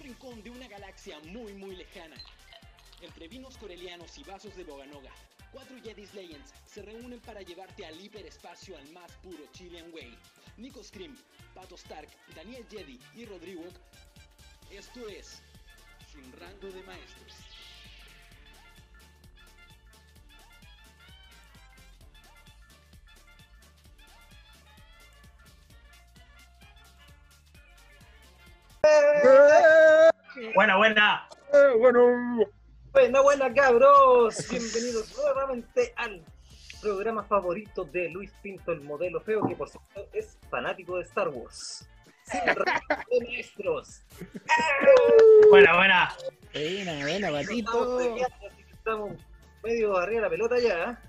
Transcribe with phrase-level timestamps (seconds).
[0.00, 2.16] rincón de una galaxia muy muy lejana.
[3.02, 5.10] Entre vinos corelianos y vasos de Boganoga,
[5.52, 10.16] cuatro Jedis Legends se reúnen para llevarte al hiperespacio al más puro Chilean Way.
[10.56, 11.16] Nico Scream,
[11.54, 13.64] Pato Stark, Daniel Jedi y Rodrigo.
[14.70, 15.42] Esto es
[16.12, 17.49] Sin Rango de Maestros.
[30.54, 31.28] Buena, buena.
[31.78, 32.38] bueno.
[32.92, 36.24] Buena, buena cabros, bienvenidos nuevamente al
[36.82, 41.28] programa favorito de Luis Pinto, el modelo feo, que por cierto es fanático de Star
[41.28, 41.88] Wars.
[42.24, 44.02] Sin de maestros.
[45.50, 46.14] Buena, buena.
[46.52, 47.98] Buena, buena, patito.
[47.98, 49.12] peleando, así que estamos
[49.62, 51.00] medio arriba de la pelota ya.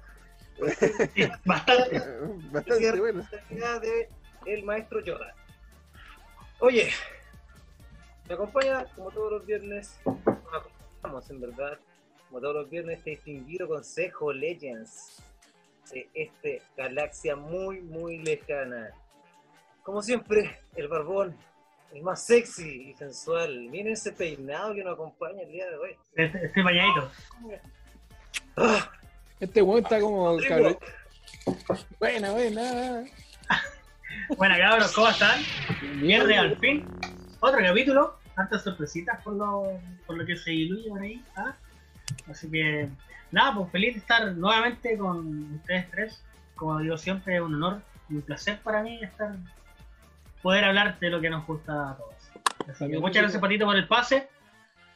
[1.15, 1.99] Sí, bastante.
[2.51, 3.27] Bastante bueno.
[3.49, 4.09] La de
[4.45, 5.33] el maestro Yoda.
[6.59, 6.91] Oye,
[8.27, 10.17] me acompaña como todos los viernes, nos
[10.53, 11.77] acompañamos en verdad,
[12.27, 15.21] como todos los viernes, este distinguido consejo Legends
[15.91, 18.91] de este galaxia muy, muy lejana.
[19.83, 21.35] Como siempre, el barbón,
[21.93, 23.67] el más sexy y sensual.
[23.69, 25.95] Miren ese peinado que nos acompaña el día de hoy.
[26.15, 27.11] Este- Estoy bañadito.
[28.55, 28.91] ¡Ah!
[29.39, 30.77] Este weón está como Rodrigo, cabrón.
[31.99, 33.03] Buena, buena.
[34.37, 35.41] Buena, cabros, ¿cómo están?
[35.99, 36.85] Viernes al fin.
[37.41, 38.19] Otro capítulo.
[38.35, 41.25] Tantas sorpresitas por lo, por lo que se diluye por ahí.
[41.35, 41.55] ¿ah?
[42.29, 42.87] Así que,
[43.31, 46.23] nada, pues feliz de estar nuevamente con ustedes tres.
[46.55, 49.35] Como digo siempre, es un honor y un placer para mí estar
[50.43, 52.13] poder hablar de lo que nos gusta a todos.
[52.13, 54.29] Así que También muchas gracias, Patito, por el pase.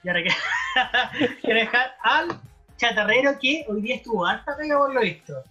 [0.03, 0.29] Y ahora que
[1.41, 2.39] quiero dejar al
[2.77, 5.43] chatarrero que hoy día estuvo harta pega por lo visto.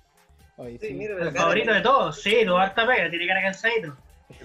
[0.56, 1.05] Sí, sí.
[1.05, 3.97] El favorito de todos, sí, tuvo harta pega, tiene cara cansadito.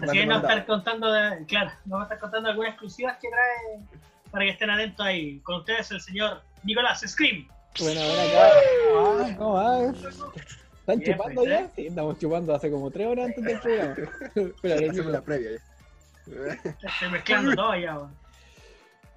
[0.01, 0.47] Así que nos va a mandado.
[0.47, 3.99] estar contando, de- claro, nos va a estar contando algunas exclusivas que trae
[4.31, 5.39] para que estén atentos ahí.
[5.41, 7.47] Con ustedes el señor Nicolás Scream.
[7.79, 9.35] Buena, buena, cabrón.
[9.35, 9.79] ¿Cómo va?
[9.85, 11.59] ¿Están Bien, chupando pues, ya?
[11.61, 11.69] ¿eh?
[11.75, 13.95] Sí, estamos chupando hace como tres horas antes del programa.
[14.63, 15.09] Rodrigo.
[15.11, 16.79] la previa ya.
[16.89, 17.99] Estoy mezclando todo ya.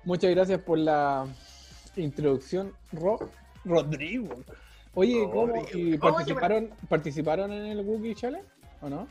[0.05, 1.27] Muchas gracias por la
[1.97, 3.31] introducción, Ro
[3.65, 4.35] Rodrigo.
[4.95, 5.47] Oye, ¿cómo?
[5.47, 5.79] Rodrigo.
[5.79, 8.47] ¿Y ¿Cómo participaron, participaron en el Wookiee Challenge?
[8.83, 9.07] ¿O no?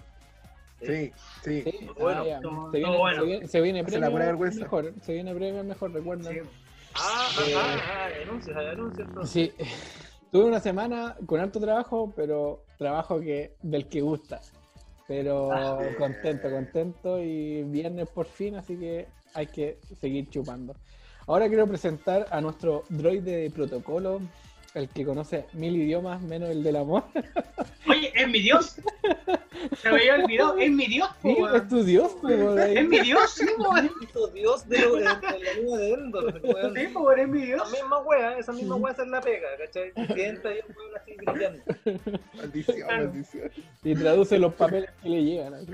[0.81, 1.11] Sí,
[1.43, 1.61] sí.
[1.63, 2.41] Sí, Bueno, ah, ya.
[2.41, 3.19] todo- se, viene, bueno.
[3.21, 4.59] se viene, se viene premio la pura vergüenza.
[4.61, 4.93] mejor.
[5.01, 6.31] Se viene premio mejor, recuerda.
[6.31, 6.37] Sí.
[6.95, 9.07] Ah, ah, ah, ah, hay anuncios, hay anuncios.
[9.07, 9.31] entonces.
[9.31, 9.53] Sí,
[10.31, 14.41] tuve una semana con alto trabajo, pero trabajo que del que gusta.
[15.07, 20.75] Pero Ah, contento, contento y viernes por fin, así que hay que seguir chupando.
[21.27, 24.21] Ahora quiero presentar a nuestro droide de protocolo,
[24.73, 27.03] el que conoce mil idiomas menos el del amor.
[27.87, 28.75] Oye, es mi dios.
[29.81, 31.55] Se me había olvidado, es mi dios, po, Sí, weón.
[31.55, 32.29] es tu dios, po.
[32.29, 33.87] Es mi dios, sí, po, weón.
[33.87, 36.73] Bendito Dios de, de, de la línea de Endor, weón.
[36.73, 37.71] Sí, po, es mi Esa dios.
[37.71, 39.93] misma wea, esa misma wea es la pega, ¿cachai?
[39.93, 42.23] Te sientas y el weón así brillando.
[42.35, 43.03] Maldición, Claro.
[43.05, 43.51] maldición.
[43.83, 45.53] Y traduce los papeles que le llegan.
[45.55, 45.71] así.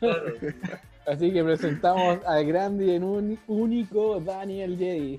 [0.00, 0.24] Claro.
[1.06, 5.18] Así que presentamos al grande y en un único Daniel Jedi.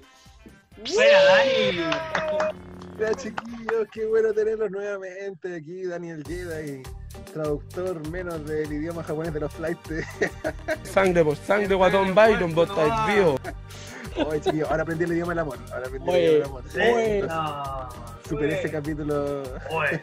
[0.88, 2.50] Buena, Dani.
[2.97, 6.84] Hola chiquillos, qué bueno tenerlos nuevamente aquí, Daniel Jedi,
[7.34, 10.06] traductor menos del idioma japonés de los flights.
[10.84, 13.41] Sangre por sangre, guatón Byron, vos estáis vivos.
[14.25, 17.90] Oye chiquillos, ahora aprendí el idioma del amor, ahora aprendí Oye, el idioma del amor.
[17.90, 17.90] No.
[18.28, 20.01] Superé ese capítulo Oye,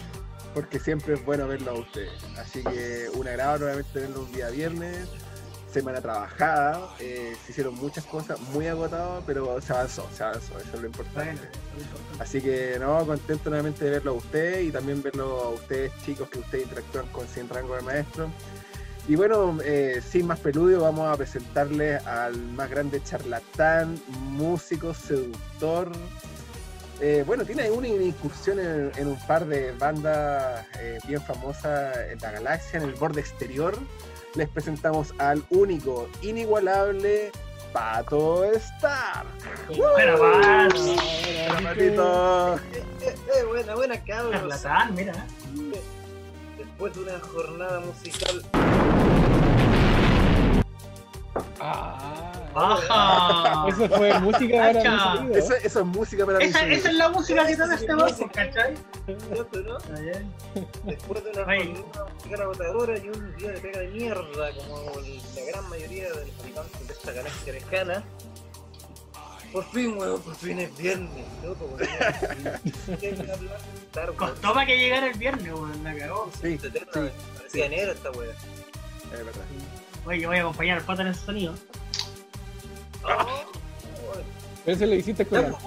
[0.54, 2.12] porque siempre es bueno verlo a ustedes.
[2.38, 5.08] Así que un agrado nuevamente tenerlo un día viernes,
[5.72, 10.74] semana trabajada, eh, se hicieron muchas cosas, muy agotado, pero se avanzó, se avanzó, eso
[10.74, 11.42] es lo importante.
[12.18, 16.28] Así que no, contento nuevamente de verlo a usted y también verlo a ustedes chicos
[16.30, 18.30] que ustedes interactúan con Sin Rango de Maestro.
[19.06, 25.90] Y bueno, eh, sin más preludio, vamos a presentarles al más grande charlatán, músico, seductor.
[27.00, 30.66] Eh, bueno, tiene una incursión en, en un par de bandas
[31.06, 33.78] bien famosas en la galaxia, en el borde exterior.
[34.34, 37.32] Les presentamos al único, inigualable
[37.72, 39.26] Pato Star.
[39.76, 40.82] Buena, Pato.
[40.82, 42.56] Hola, Patito.
[42.56, 44.64] Eh, eh, buena, buena, cabros.
[44.94, 45.26] Mira.
[46.56, 48.42] Después de una jornada musical.
[51.60, 53.66] Ah, Baja.
[53.68, 55.22] eso fue música para Cacha.
[55.22, 58.30] mi eso es música para Esa, mis esa es la música que está este barco,
[58.32, 58.74] ¿cachai?
[59.06, 59.50] Después
[61.24, 61.44] de una
[62.04, 66.40] musical agotadora y un día de pega de mierda, como la gran mayoría de los
[66.40, 68.04] habitantes de esta galaxia lejana.
[69.52, 71.88] Por fin, weón, por fin es viernes, loco, weón.
[74.16, 76.30] Costó para que llegara el viernes, weón, la cagó.
[76.42, 76.68] Sí, sí,
[77.36, 78.10] Parecía enero esta
[79.12, 79.42] es verdad.
[80.04, 81.54] Oye, yo voy a acompañar al pato en ese sonido.
[83.04, 83.42] Oh,
[84.66, 85.58] eso lo hiciste con la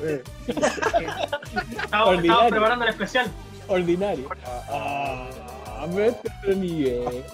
[2.04, 2.50] Ordinario.
[2.50, 3.26] preparando el especial.
[3.68, 4.28] ordinario.
[4.68, 7.24] Ah, me otro nivel.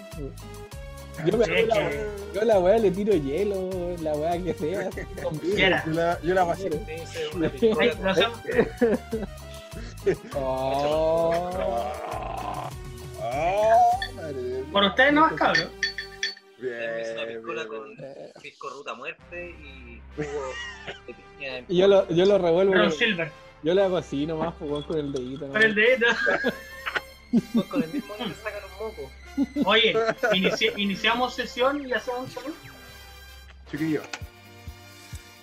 [1.24, 1.90] Yo, me, es la,
[2.34, 3.70] yo a la weá le tiro hielo,
[4.02, 4.90] la weá que sea.
[5.86, 6.78] yo la, yo la hacemos.
[10.36, 11.50] Oh.
[13.20, 13.74] Ah.
[14.72, 15.68] Por ustedes no más cabrón.
[16.68, 17.96] Una piscola bien, con
[18.42, 20.52] pisco ruta muerte y jugo
[21.06, 22.74] de piña en Y yo lo, yo lo revuelvo.
[22.74, 23.30] Ron Silver.
[23.62, 25.48] Yo le hago así nomás, pues, con el dedito.
[25.48, 26.06] Con el dedito.
[27.54, 29.66] Pues con el mismo que sacan mocos.
[29.66, 29.94] Oye,
[30.32, 32.54] inici- iniciamos sesión y hacemos un saludo.
[33.70, 34.02] Chiquillo,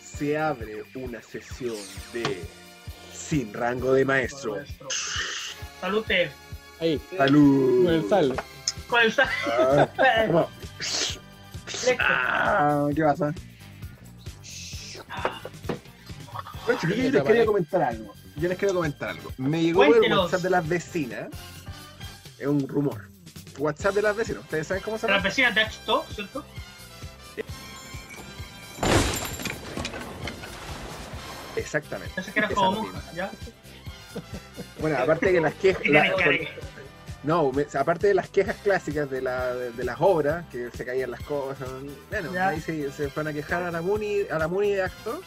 [0.02, 1.76] se abre una sesión
[2.14, 2.42] de
[3.12, 4.58] Sin Rango de Maestro.
[5.82, 6.32] Salud eh,
[6.80, 7.84] Ahí, Salud.
[7.86, 8.36] con el sal.
[8.88, 9.30] con el sal.
[9.48, 10.48] Ah,
[12.00, 13.34] Ah, ¿Qué pasa?
[16.66, 18.14] Bueno, chiquillos, yo les quería comentar algo.
[18.38, 19.32] Yo les quiero comentar algo.
[19.38, 20.12] Me llegó el.
[20.14, 21.28] WhatsApp de las vecinas.
[22.40, 23.10] Es un rumor.
[23.58, 24.44] WhatsApp de las vecinas.
[24.44, 25.30] ¿Ustedes saben cómo se De las llama?
[25.30, 26.46] vecinas de H2, ¿cierto?
[31.56, 32.14] Exactamente.
[32.16, 32.94] Pensé que era Esa como misma.
[33.00, 33.32] monja, ¿ya?
[34.80, 35.86] Bueno, aparte de que las quejas.
[35.88, 36.04] La-
[37.24, 40.84] No, me- aparte de las quejas clásicas de, la, de, de las obras, que se
[40.84, 41.68] caían las cosas,
[42.10, 45.22] bueno, ahí se, se fueron a quejar a la Muni, a la Muni de Acto.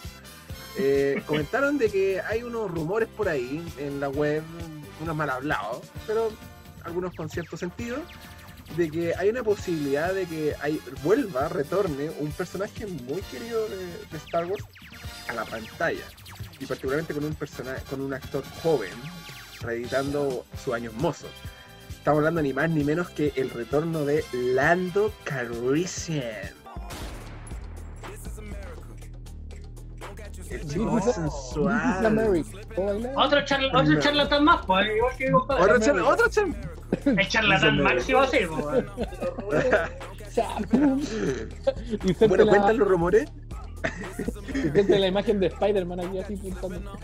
[0.78, 4.42] Eh, comentaron de que hay unos rumores por ahí en la web,
[5.00, 6.30] unos mal hablados, pero
[6.84, 7.96] algunos con cierto sentido,
[8.76, 13.76] de que hay una posibilidad de que hay, vuelva, retorne un personaje muy querido de,
[13.86, 14.64] de Star Wars
[15.28, 16.04] a la pantalla.
[16.60, 18.90] Y particularmente con un personaje, con un actor joven,
[19.60, 21.30] reeditando sus años mozos.
[22.06, 26.22] Estamos hablando ni más ni menos que el retorno de Lando Calrissian.
[30.48, 32.54] El chico is sensual.
[33.16, 35.34] Otro, charla- otro charlatán más, pues, igual que.
[35.34, 36.56] Otro chan, otro chan.
[37.06, 38.84] El charlatán máximo así, pues.
[42.28, 43.28] Bueno, la, cuentan los rumores.
[44.54, 46.98] y suelta la imagen de Spider-Man aquí así pintando.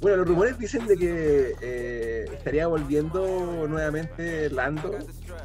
[0.00, 4.98] Bueno, los rumores dicen de que eh, estaría volviendo nuevamente Lando,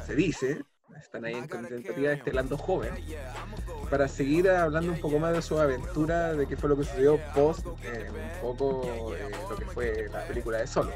[0.06, 0.62] se dice,
[1.00, 2.92] están ahí en tentativa este Lando joven,
[3.90, 7.20] para seguir hablando un poco más de su aventura, de qué fue lo que sucedió
[7.34, 10.92] post eh, un poco eh, lo que fue la película de Solo.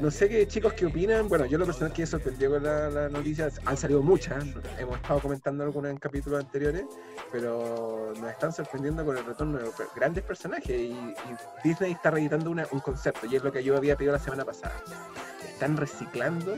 [0.00, 3.08] No sé qué chicos qué opinan, bueno, yo lo personal que sorprendió con la, la
[3.10, 4.44] noticia, han salido muchas,
[4.78, 6.84] hemos estado comentando algunas en capítulos anteriores,
[7.30, 11.14] pero nos están sorprendiendo con el retorno de grandes personajes y, y
[11.62, 14.44] Disney está reeditando una- un concepto y es lo que yo había pedido la semana
[14.44, 14.74] pasada.
[15.46, 16.56] Están reciclando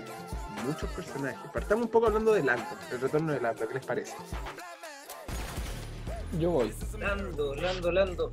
[0.64, 1.40] muchos personajes.
[1.52, 4.14] Partamos un poco hablando de Lando, el retorno de Lando, ¿qué les parece?
[6.38, 6.72] Yo voy.
[6.98, 8.30] Lando, Lando, Lando.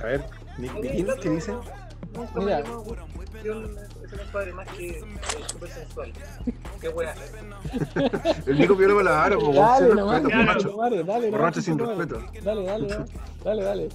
[0.00, 0.24] A ver,
[0.58, 0.72] Nick
[1.20, 1.40] ¿qué me
[2.34, 2.62] Mira.
[3.40, 5.00] Atención ese compadre más que
[5.48, 6.12] súper sensual.
[6.80, 7.14] Qué wea.
[8.46, 10.76] El Nico Piolo me la aro, como Dale, sin nomás, respeto, dale, borracho.
[10.80, 12.22] dale, dale, Borracho sin respeto.
[12.42, 13.06] Dale, dale, dale,
[13.44, 13.88] dale, dale.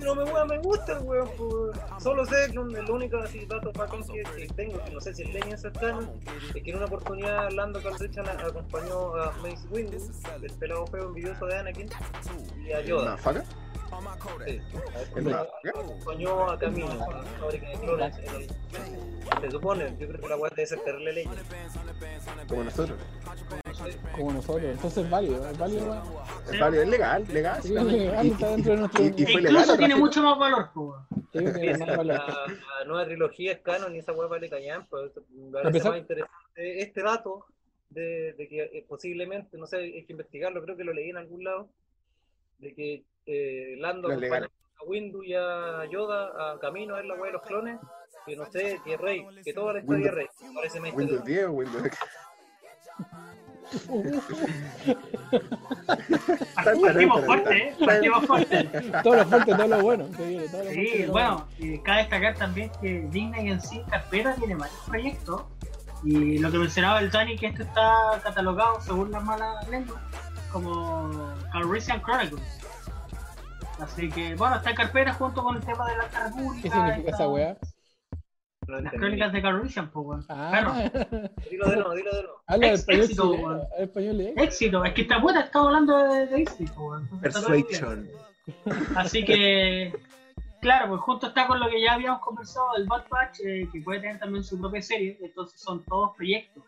[0.00, 1.28] No me, wea, me gusta el weón.
[1.98, 5.14] Solo sé que un- el único así dato bacán que, que tengo, que no sé
[5.14, 6.00] si es leña cercano,
[6.54, 9.96] es que en una oportunidad Lando Calrissian a- acompañó a Mace Windu,
[10.42, 11.88] el pelado feo envidioso de Anakin,
[12.66, 13.12] y a Yoda.
[13.12, 13.44] ¿Mafaca?
[14.46, 14.60] Sí.
[15.68, 18.16] Acompañó a Camino, a la fábrica de clones.
[19.40, 21.30] Se supone, yo creo que la weá debe ser terrible leña.
[22.48, 22.98] Como nosotros.
[24.16, 24.64] Como nosotros.
[24.64, 26.02] Entonces es válido, es válido.
[26.52, 27.62] Es válido, es legal, legal.
[27.62, 29.04] Sí, es legal, Y- está dentro de nuestro.
[29.04, 30.70] y- y fue legal, Incluso ¿o tiene mucho más valor.
[31.32, 32.06] Sí, tiene más valor.
[32.06, 32.26] La,
[32.80, 36.00] la nueva trilogía es canon y esa weá vale callan, pues me parece pesar- más
[36.00, 37.46] interesante este dato
[37.90, 41.16] de, de que eh, posiblemente, no sé, hay que investigarlo, creo que lo leí en
[41.16, 41.68] algún lado,
[42.58, 47.26] de que eh, Lando a Windu y a Yoda a camino a ver la weá
[47.26, 47.78] de los clones,
[48.26, 50.92] que no sé, que es rey, que toda la historia es rey, me parece más
[50.94, 51.32] Windows interesante.
[51.32, 51.98] 10 o Windows X.
[56.64, 57.76] Partimos fuerte, ¿eh?
[57.84, 58.64] Partimos fuerte.
[59.02, 60.04] Todo lo fuerte, todo lo bueno.
[60.18, 64.34] viene, todo lo Sí, todo bueno, y cabe destacar también que Disney en sí, carpeta,
[64.34, 65.44] tiene varios proyectos.
[66.02, 70.02] Y lo que mencionaba el Dani, que esto está catalogado, según las malas lenguas,
[70.50, 72.60] como Calrissian Chronicles.
[73.82, 76.62] Así que, bueno, está en carpeta junto con el tema de la República.
[76.62, 77.56] ¿Qué significa esa weá?
[78.66, 80.24] Las crónicas de Calrissian, pues, weón.
[80.28, 82.42] Ah, Bueno, Dilo de nuevo, dilo de nuevo.
[82.46, 83.62] habla Ex- éxito, weón.
[83.78, 87.08] español de éxito, es que está buena, estamos hablando de, de pues, weón.
[87.20, 88.08] Persuasion.
[88.96, 89.92] Así que,
[90.60, 93.80] claro, pues junto está con lo que ya habíamos conversado, el Bad Batch, eh, que
[93.80, 96.62] puede tener también su propia serie, entonces son todos proyectos.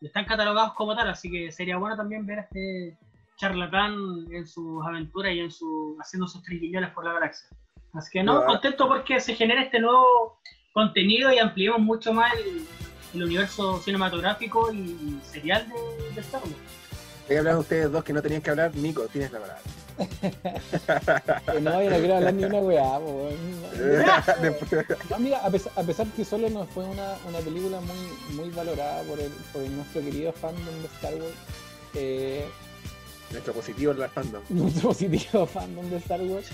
[0.00, 2.96] están catalogados como tal, así que sería bueno también ver este
[3.36, 3.94] charlatán
[4.30, 7.48] en sus aventuras y en su haciendo sus triquiñones por la galaxia.
[7.92, 10.40] Así que no, contento porque se genera este nuevo
[10.72, 12.66] contenido y ampliemos mucho más el,
[13.14, 16.54] el universo cinematográfico y, y serial de, de Star Wars.
[17.28, 18.74] Ahí hablan ustedes dos que no tenían que hablar.
[18.74, 19.62] Nico, tienes la palabra.
[21.60, 22.98] No, yo no quiero hablar ni una weá,
[25.10, 28.50] No, mira, a pesar, a pesar que solo no fue una, una película muy, muy
[28.50, 31.34] valorada por, el, por nuestro querido fandom de Star Wars,
[31.94, 32.48] eh,
[33.34, 34.42] Nuestro positivo en la fandom.
[34.48, 36.46] nuestro positivo fandom de Star Wars,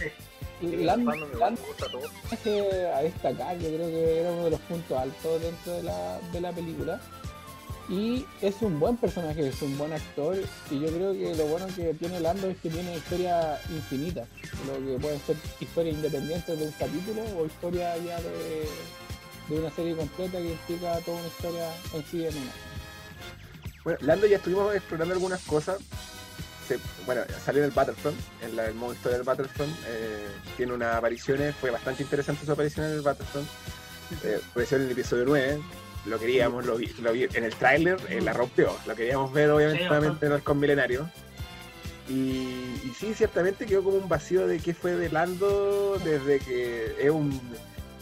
[0.62, 2.02] me gusta todo.
[2.22, 6.18] personaje a destacar, yo creo que era uno de los puntos altos dentro de la,
[6.32, 7.00] de la película.
[7.90, 10.36] Y es un buen personaje, es un buen actor.
[10.70, 14.26] Y yo creo que lo bueno que tiene Lando es que tiene historia infinita.
[14.66, 18.68] Lo que pueden ser historias independientes de un capítulo o historia ya de,
[19.48, 22.52] de una serie completa que implica toda una historia en sí en una.
[23.82, 25.78] Bueno, Lando ya estuvimos explorando algunas cosas.
[26.70, 29.72] Se- bueno, salió en el Battlefront, en la- el modo historia del Battlefront.
[29.88, 33.48] eh, tiene unas apariciones, fue bastante interesante su aparición en el Battlefront.
[34.22, 35.60] Eh, apareció en el episodio 9,
[36.06, 38.76] lo queríamos, lo vi, lo vi en el tráiler, eh, la rompió.
[38.86, 41.10] Lo queríamos ver, obviamente, Sí, nuevamente en el con Milenario.
[42.08, 42.12] Y,
[42.84, 47.10] y sí, ciertamente quedó como un vacío de qué fue de Lando desde que es
[47.10, 47.40] un,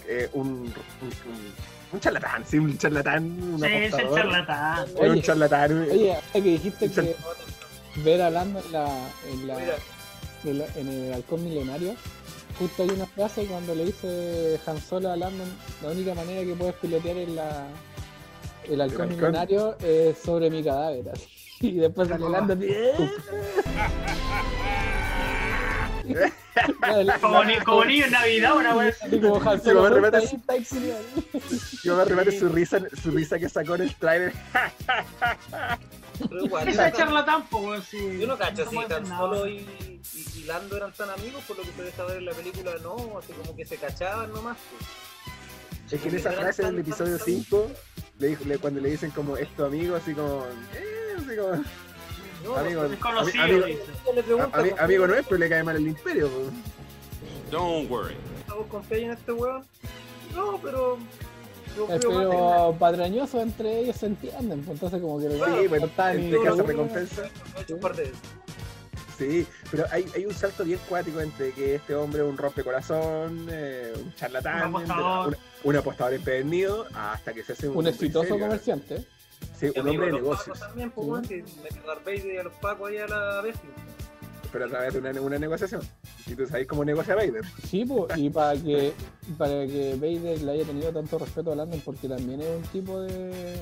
[0.07, 4.87] eh, un, un, un- un charlatán, sí, un charlatán, un Sí, es el charlatán.
[5.01, 5.89] Es un charlatán.
[5.91, 7.17] Oye, que dijiste Un char- que
[8.05, 8.87] ver a Lando en, la,
[9.33, 9.59] en, la,
[10.45, 11.95] en, la- en el halcón milenario,
[12.59, 15.45] justo hay una frase cuando le dice Han Solo a Lando,
[15.83, 17.67] la única manera que puedes pilotear en la,
[18.65, 21.09] el halcón milenario es sobre mi cadáver.
[21.11, 21.27] así.
[21.61, 23.11] Y después sale Lando así, "Eh".
[27.21, 29.07] Como, ni- como niño en Navidad, una wea así.
[29.07, 31.79] Así como Han Sí, como Solo, de repente "Ahí está, ahí está".
[31.85, 34.33] Yo me remate su risa, su risa que sacó en el trailer.
[36.43, 38.19] igual, Ese es charlatán, po, weón, sí.
[38.21, 40.01] Yo no cacho No si tan solo y, y,
[40.37, 43.19] y Lando eran tan amigos, por lo que se deja ver en la película, no,
[43.19, 44.57] así como que se cachaban nomás.
[44.71, 45.93] pues.
[45.93, 47.71] Es que en esa frase del episodio 5,
[48.19, 51.65] le dijo, le- cuando le dicen como es tu amigo, así como, eh, así como,
[52.45, 53.45] No, amigo, Es conocido,
[54.79, 56.29] amigo, no es, pero le cae mal el imperio.
[56.29, 56.49] pues.
[57.51, 58.15] Don't worry.
[58.49, 59.65] ¿Vos confiáis en este weón?
[60.35, 60.99] No, pero...
[61.89, 65.83] Pero patrañoso entre ellos se entienden, pues entonces como que Sí, pues,
[66.17, 67.23] ni- en casa no, recompensa.
[69.17, 73.47] Sí, pero hay, hay un salto bien cuático entre que este hombre es un rompecorazón,
[73.51, 75.29] eh, un charlatán, Un apostador.
[75.29, 75.37] un,
[75.71, 79.05] un apostador empedernido, hasta que se hace un, un exitoso comerciante.
[79.59, 81.43] Sí, un hombre de negocios, También, pues, Sí.
[81.83, 83.71] a Darth Vader y a los pacos ahí a la bestia.
[84.53, 85.83] pero a través de una, una negociación.
[86.27, 87.45] Y tú sabes cómo negocia Vader.
[87.67, 88.93] Sí, po, y para que
[89.37, 93.01] para que Vader le haya tenido tanto respeto a Landon porque también es un tipo
[93.01, 93.57] de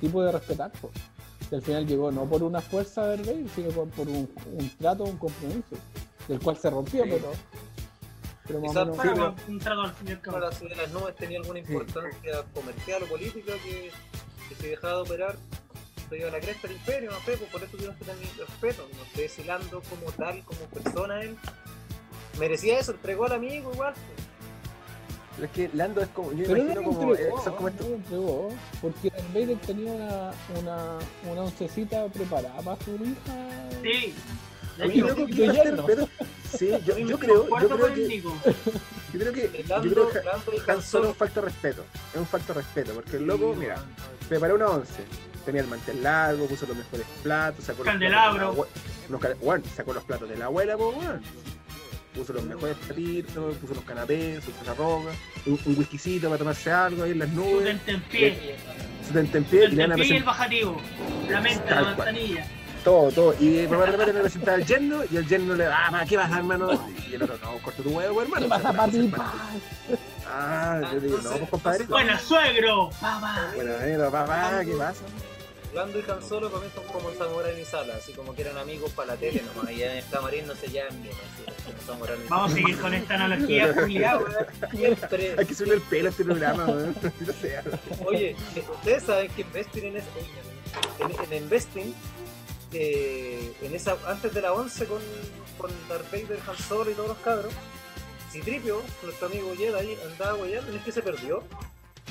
[0.00, 0.90] tipo de respetar, po.
[1.48, 4.70] Que al final llegó no por una fuerza de Vader, sino por, por un, un
[4.78, 5.76] trato, un compromiso,
[6.28, 7.10] del cual se rompió, Sí.
[7.12, 7.32] pero
[8.46, 10.36] pero Quizás menos Para, un trato al fin y al cabo.
[10.38, 13.90] Para subir las nubes tenía alguna importancia comercial o política que,
[14.48, 15.36] que se dejaba de operar
[16.08, 18.28] se iba a la cresta del imperio, no sé, pues por eso tuvieron que tener
[18.38, 18.88] respeto.
[18.92, 21.36] No sé si Lando como tal, como persona él,
[22.38, 23.92] merecía eso, entregó al amigo igual.
[23.94, 24.26] pues.
[25.34, 27.54] Pero es que Lando es como, yo Pero no imagino lo como, eh, entregó, son
[27.56, 28.48] como no estos lo entregó,
[28.80, 30.98] porque Darth Vader tenía una, una,
[31.32, 33.60] una oncecita preparada para su hija.
[33.82, 34.14] Sí.
[35.86, 36.08] Pero-
[36.56, 38.30] Sí, yo, yo creo, yo creo que, yo
[39.18, 40.18] creo que, Eh, yo Lando, creo que
[40.70, 41.84] Han Solo es Solo un de respeto.
[42.14, 43.84] Es un de respeto, porque el loco, mira,
[44.28, 45.02] preparó una once.
[45.44, 48.52] Tenía el mantel largo, puso los mejores platos, sacó los Candelabro.
[48.54, 51.20] platos de la abue- unos ca- bueno, sacó los platos de la abuela, pues, bueno.
[52.14, 55.10] Puso los mejores platitos, puso los canapés, puso la roca,
[55.44, 58.56] un, un whiskycito para tomarse algo ahí en las Su nubes, tentempié.
[59.06, 60.80] su tentempié, y tentempié y el bajativo.
[61.28, 62.46] La menta, la manzanilla.
[62.82, 63.34] todo, todo.
[63.38, 66.38] Y probablemente le presentaba al yerno, y el yerno le ah, ¿qué vas a dar,
[66.40, 66.70] hermano?
[67.08, 68.46] Y el otro, no, corta tu huevo, hermano.
[68.46, 69.12] ¿Qué pasa, papi?
[70.38, 71.84] Ah, yo digo, no, pues compadre.
[71.86, 72.90] Buena suegro.
[73.00, 73.50] Papá.
[73.54, 75.02] Bueno, eh, papá, ¿qué pasa?
[75.74, 79.08] Lando y Han Solo comienzan como Samurai y Sala, así como que eran amigos para
[79.08, 81.14] la tele nomás, y ya en el camarín no se llevan bien,
[82.28, 83.74] Vamos a seguir con esta analogía.
[84.70, 85.34] Siempre.
[85.38, 86.96] Hay que subirle el pelo a este programa, weón.
[88.06, 90.08] Oye, eh, ustedes saben que Investing en, ese-
[91.00, 91.94] en, en Investing,
[92.72, 94.98] eh, en esa, antes de la 11 con,
[95.58, 97.52] con Darth Vader, Han Solo y todos los cabros,
[98.36, 101.42] Citripio, nuestro amigo Jedi, andaba guayando, es que se perdió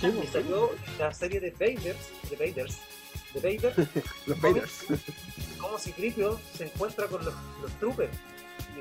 [0.01, 1.97] y salió la serie de Vaders,
[2.29, 2.77] de Vaders,
[3.33, 3.73] de Vader,
[4.25, 4.85] Los Vaders.
[5.59, 8.11] como Citripio se encuentra con los, los troopers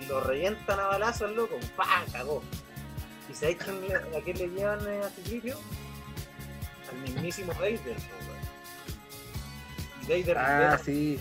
[0.00, 2.04] y lo revientan a balazos al loco, ¡pah!
[2.12, 2.42] cagó.
[3.30, 5.58] ¿Y sabéis a quién le llevan eh, a Citripio?
[6.90, 7.96] Al mismísimo Vader.
[10.36, 11.18] Ah, sí,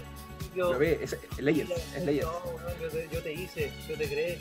[0.55, 2.31] yo- lo ve, es, es Legends, es Legends.
[2.31, 4.39] No, weón, yo, te, yo te hice, yo te creé.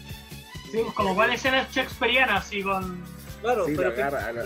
[0.73, 2.99] Sí, pues, como cuál escena shakespeariana, así con.
[3.43, 4.45] Claro, Sí, lo pero agarra,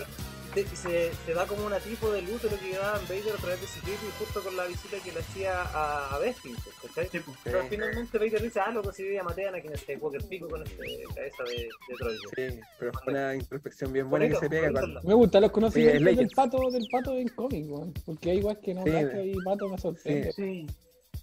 [0.53, 3.67] te- se, se da como una tipo del útero que llevaba Vader a través de
[3.81, 7.07] clip y justo con la visita que le hacía a, a Bespin, pues, ¿cachai?
[7.11, 7.37] Sí, pues.
[7.43, 7.67] Pero Sí.
[7.69, 11.03] finalmente Vader dice, ah, loco, si ya maté a Anakin este Walker Pico con este
[11.15, 12.19] cabeza de, de droide.
[12.55, 15.01] Sí, pero fue una introspección bien buena que se pega cuando...
[15.03, 17.65] Me gustan los conocimientos Sí, del pato del pato en cómic.
[18.05, 18.91] Porque hay igual que no Sí.
[19.23, 20.31] y pato me sorprende.
[20.33, 20.67] Sí.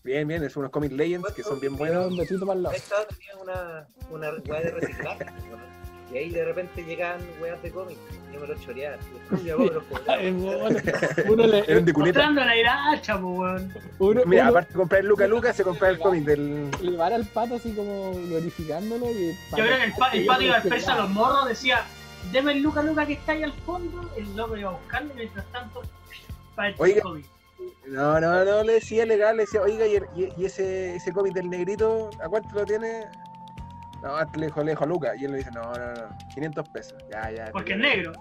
[0.04, 2.06] Bien, bien, es unos comic Legends que son bien buenos.
[2.08, 2.76] un besito para el lado.
[2.76, 5.64] Estaba, tenía una, una weá de reciclaje, ¿no?
[6.12, 7.96] Y ahí de repente llegan weas de cómic,
[8.32, 8.99] yo me lo choreaba.
[11.26, 12.18] uno le, de cuneta.
[12.18, 14.26] Mostrando la iracha, pues, weón.
[14.26, 16.70] Mira, uno aparte de comprar el Luca Luca, se compra el cómic del...
[16.82, 20.20] le va al pato así como glorificándolo y el Yo creo que el, pa- el
[20.25, 21.84] Yo pato iba a a los morros, decía,
[22.30, 25.16] deme el Luca Luca que está ahí al fondo, el loco iba a buscarlo y
[25.16, 25.82] mientras tanto,
[26.54, 27.00] para el Oiga.
[27.02, 27.26] cómic.
[27.87, 31.35] No, no, no, le decía legal, le decía, oiga, y, y- y ese, ese cómic
[31.35, 33.06] del negrito, ¿a cuánto lo tiene?
[34.02, 36.68] No, le dijo, le dijo a Luca, y él le dice, no, no, no, 500
[36.68, 37.50] pesos, ya, ya.
[37.52, 38.12] Porque es negro.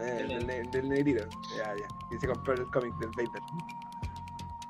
[0.00, 1.24] Eh, del, ne- del negrito,
[1.56, 1.86] ya, ya.
[2.10, 3.42] Y se compró el cómic del Vader.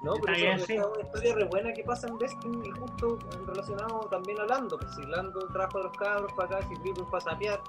[0.00, 3.18] No, pero Está eso, es una historia re buena que pasa en Destiny y justo
[3.46, 4.78] relacionado también a Lando.
[4.78, 7.60] Pues si Lando trajo a los cabros para acá, si Triple pasa a sapear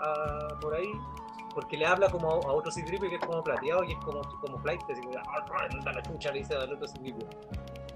[0.00, 0.90] ah, por ahí,
[1.54, 4.58] porque le habla como a otro Citripe que es como plateado y es como, como
[4.60, 7.24] flight, así como, ah, anda la chucha, le dice al otro Citripe.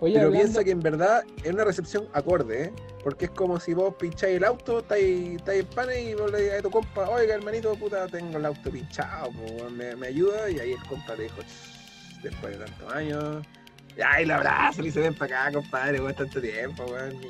[0.01, 2.73] Oye, Pero hablando- piensa que en verdad es una recepción acorde, ¿eh?
[3.05, 6.59] Porque es como si vos pincháis el auto, estáis en pana y vos le digas
[6.59, 10.59] a tu compa, oiga hermanito, puta, tengo el auto pinchado, po, me, me ayuda, y
[10.59, 13.47] ahí el compa le dijo, "Ch, después de tantos años,
[13.97, 17.21] ya, y lo abraza, y dice, ven para acá, compadre, weón, tanto tiempo, weón,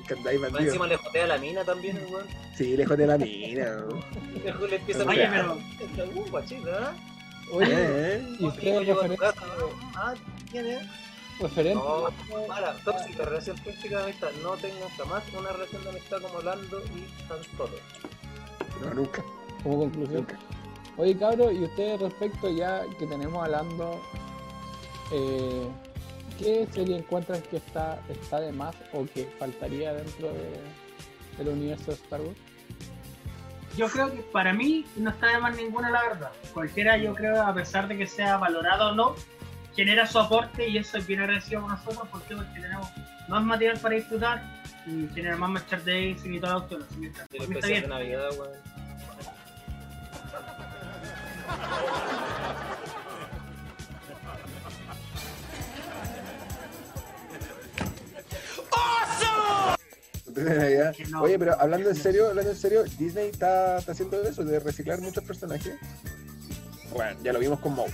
[0.40, 0.58] bandido.
[0.60, 2.26] encima le jotea a la mina también, el weón.
[2.56, 4.04] Sí, lejos de la mina, weón.
[4.34, 5.58] Y le empieza a Oye, pero
[6.30, 7.48] guachita, ¿eh?
[7.50, 9.42] Oye, Eh, y Oye, ustedes llego a tu referen- casa,
[9.96, 10.14] Ah,
[10.50, 10.82] ¿quién es?
[11.40, 12.08] referente No,
[12.46, 14.28] mala, tóxica, relación tóxica de amistad.
[14.42, 17.72] No tengo jamás una relación de amistad como Lando y Han Solo.
[18.84, 19.24] no, nunca,
[19.62, 20.16] como conclusión.
[20.18, 20.38] nunca.
[20.98, 24.00] Oye, cabros, y ustedes respecto ya que tenemos hablando,
[25.10, 25.66] eh,
[26.42, 31.86] ¿qué serie encuentran que está, está de más o que faltaría dentro de, del universo
[31.86, 32.36] de Star Wars?
[33.76, 36.32] yo creo que para mí no está de más ninguna, la verdad.
[36.52, 39.14] Cualquiera, yo creo, a pesar de que sea valorado o no,
[39.74, 42.88] genera su aporte y eso es bien agradecido con nosotros porque, porque tenemos
[43.28, 44.42] más material para disfrutar
[44.86, 46.78] y genera más merchandising y todo el auto.
[46.84, 47.88] Así que está, por de.
[47.88, 48.72] Navidad, weón.
[61.10, 61.22] No.
[61.22, 65.00] Oye, pero hablando en serio, hablando en serio, Disney está, está haciendo eso, de reciclar
[65.00, 65.74] muchos personajes.
[66.94, 67.90] Bueno, ya lo vimos con Maul.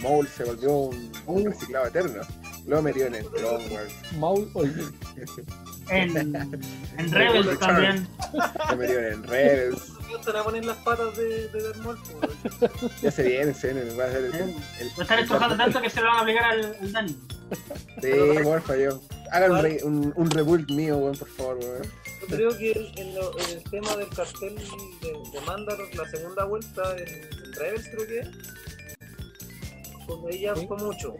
[0.00, 2.22] Maul se volvió un, un reciclado eterno.
[2.66, 4.50] Lo metió en el Clone Wars, Maul.
[5.90, 6.16] En,
[6.98, 8.08] en Rebels también.
[8.70, 9.82] lo metió en Rebels.
[10.08, 12.70] ¿Qué están a poner las patas de, de Darth Maul, weón?
[13.02, 14.42] Ya se viene, se viene, va a ser el, el,
[14.80, 17.16] el- Lo están estrujando tanto que se lo van a aplicar al, al Dani.
[18.00, 18.10] Sí,
[18.42, 19.00] porfa, yo.
[19.30, 21.82] Hagan un, re- un, un rebuild mío, weón, por favor, weón.
[22.20, 26.44] Yo creo que en, lo- en el tema del cartel de, de Mandalor, la segunda
[26.44, 28.28] vuelta en, en Rebels, creo que es,
[30.06, 30.66] pues ahí ya Sí.
[30.66, 31.14] fue mucho.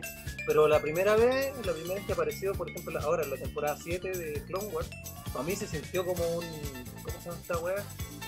[0.46, 3.78] Pero la primera vez, la primera vez que apareció, por ejemplo, ahora en la temporada
[3.82, 4.90] 7 de Clone Wars,
[5.38, 6.44] a mí se sintió como un.
[7.02, 7.82] ¿Cómo se llama esta weá?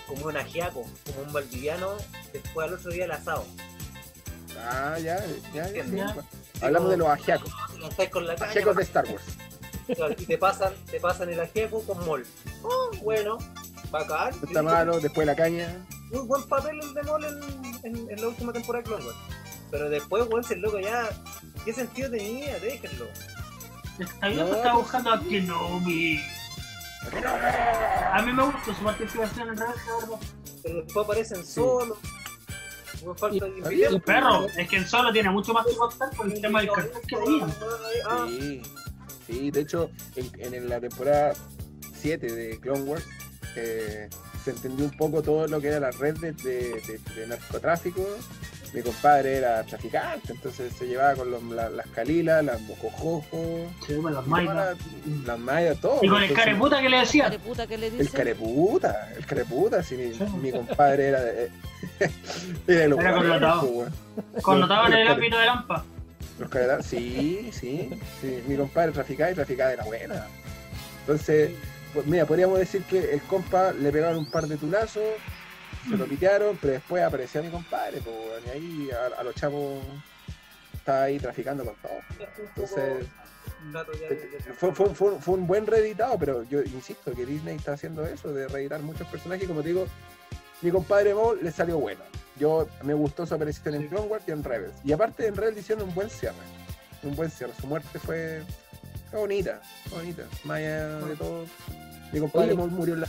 [0.06, 1.90] Como un ajiaco, como un valdiviano
[2.32, 3.44] después al otro día el asado.
[4.58, 5.22] Ah, ya,
[5.54, 6.14] ya, ya.
[6.62, 7.52] Hablamos de los ajiacos.
[8.10, 9.22] Con la caña, Ajiacos de Star Wars.
[9.88, 12.26] Y te pasan, te pasan el ajiaco con mol.
[12.62, 13.38] Oh, bueno,
[13.90, 14.34] bacán.
[14.42, 15.84] Está malo, después la caña.
[16.10, 19.18] Muy buen papel el de mol en, en, en la última temporada de Clone Wars.
[19.70, 21.08] Pero después, weón, si el loco ya.
[21.64, 22.58] ¿Qué sentido tenía?
[22.60, 23.06] Déjenlo.
[23.98, 26.20] Está bien, No, pues, está pues- buscando a Kenobi.
[28.12, 29.74] A mí me gusta su participación en verdad.
[30.62, 31.98] Pero después aparecen solos.
[33.04, 33.72] No falta Y- invitar.
[33.92, 36.70] y- Perro, es que en solo tiene mucho más que contar por el tema del
[36.72, 37.46] cartel que tenía.
[38.08, 38.62] Ah, Sí,
[39.26, 41.32] sí, de hecho, en, en la temporada
[42.00, 43.04] 7 de Clone Wars
[43.56, 44.08] eh,
[44.44, 48.06] se entendió un poco todo lo que era la red de, de- de- de narcotráfico.
[48.74, 54.24] Mi compadre era traficante, entonces se llevaba con los- la- las calilas, las ven las
[54.26, 54.76] todas
[55.24, 55.98] las mayas, todo.
[56.02, 57.24] Y con el careputa que le decía.
[57.24, 58.02] careputa que le dice.
[58.02, 60.24] El careputa, el careputa, si mi, Sí.
[60.42, 61.50] mi compadre era de.
[62.66, 63.72] era el Era connotado.
[63.72, 64.42] pues.
[64.42, 65.84] Connotado en el ámbito de Lampa.
[66.38, 68.42] Los caretados, sí, sí, sí.
[68.46, 70.26] Mi compadre traficaba y traficaba de la buena.
[71.00, 71.52] Entonces,
[71.94, 75.02] pues mira, podríamos decir que el compa le pegaron un par de tulazos,
[75.88, 79.82] se lo pitearon, pero después aparecía mi compadre, pues, y ahí a, a los chavos
[80.74, 81.92] estaba ahí traficando con todo.
[82.48, 83.06] Entonces,
[84.08, 84.08] de-
[84.54, 88.32] Fue, fue- fue- fue un buen reeditado, pero yo insisto que Disney está haciendo eso,
[88.32, 89.86] de reeditar muchos personajes y como te digo,
[90.62, 92.00] mi compadre Maul le salió bueno.
[92.38, 94.74] Yo me gustó su aparición en Clone Wars y en Rebels.
[94.84, 96.34] Y aparte en Rebels hicieron un buen cierre.
[97.02, 97.52] Un buen cierre.
[97.60, 98.42] Su muerte fue,
[99.10, 100.24] fue bonita, bonita.
[100.48, 101.44] Allá de todo.
[102.12, 102.66] Mi compadre Oye.
[102.68, 103.08] Murió en la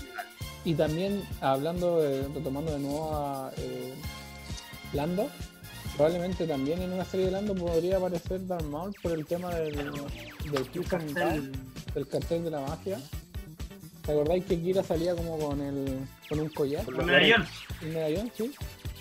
[0.66, 3.94] Y también hablando, de, retomando de nuevo a eh,
[4.94, 5.30] Lando,
[5.96, 9.76] probablemente también en una serie de Lando podría aparecer Darth Maul por el tema del,
[9.76, 11.52] del Cartel.
[11.94, 13.00] del cartel de la magia.
[14.06, 15.98] ¿Te acordáis que Kira salía como con el
[16.30, 16.86] con un collar?
[16.86, 17.46] Con la- medallón.
[17.82, 18.32] ¿Un medallón?
[18.38, 18.54] Sí.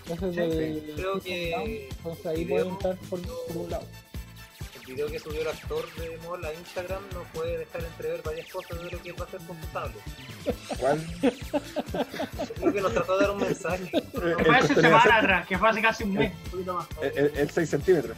[0.07, 1.53] Ese es Sí, del Creo que
[1.91, 3.85] Entonces ahí video- puede entrar por, por un lado.
[4.81, 8.49] el video que subió el actor de Maul a Instagram nos puede dejar entrever varias
[8.53, 9.97] cosas de lo que va a su sable.
[10.79, 11.07] ¿Cuál?
[11.23, 13.91] Yo creo que nos trató de dar un mensaje.
[13.93, 16.87] El, Fue hace semana atrás, que fue hace casi un mes, un poquito más.
[17.03, 18.17] el- el- el 6 centímetros.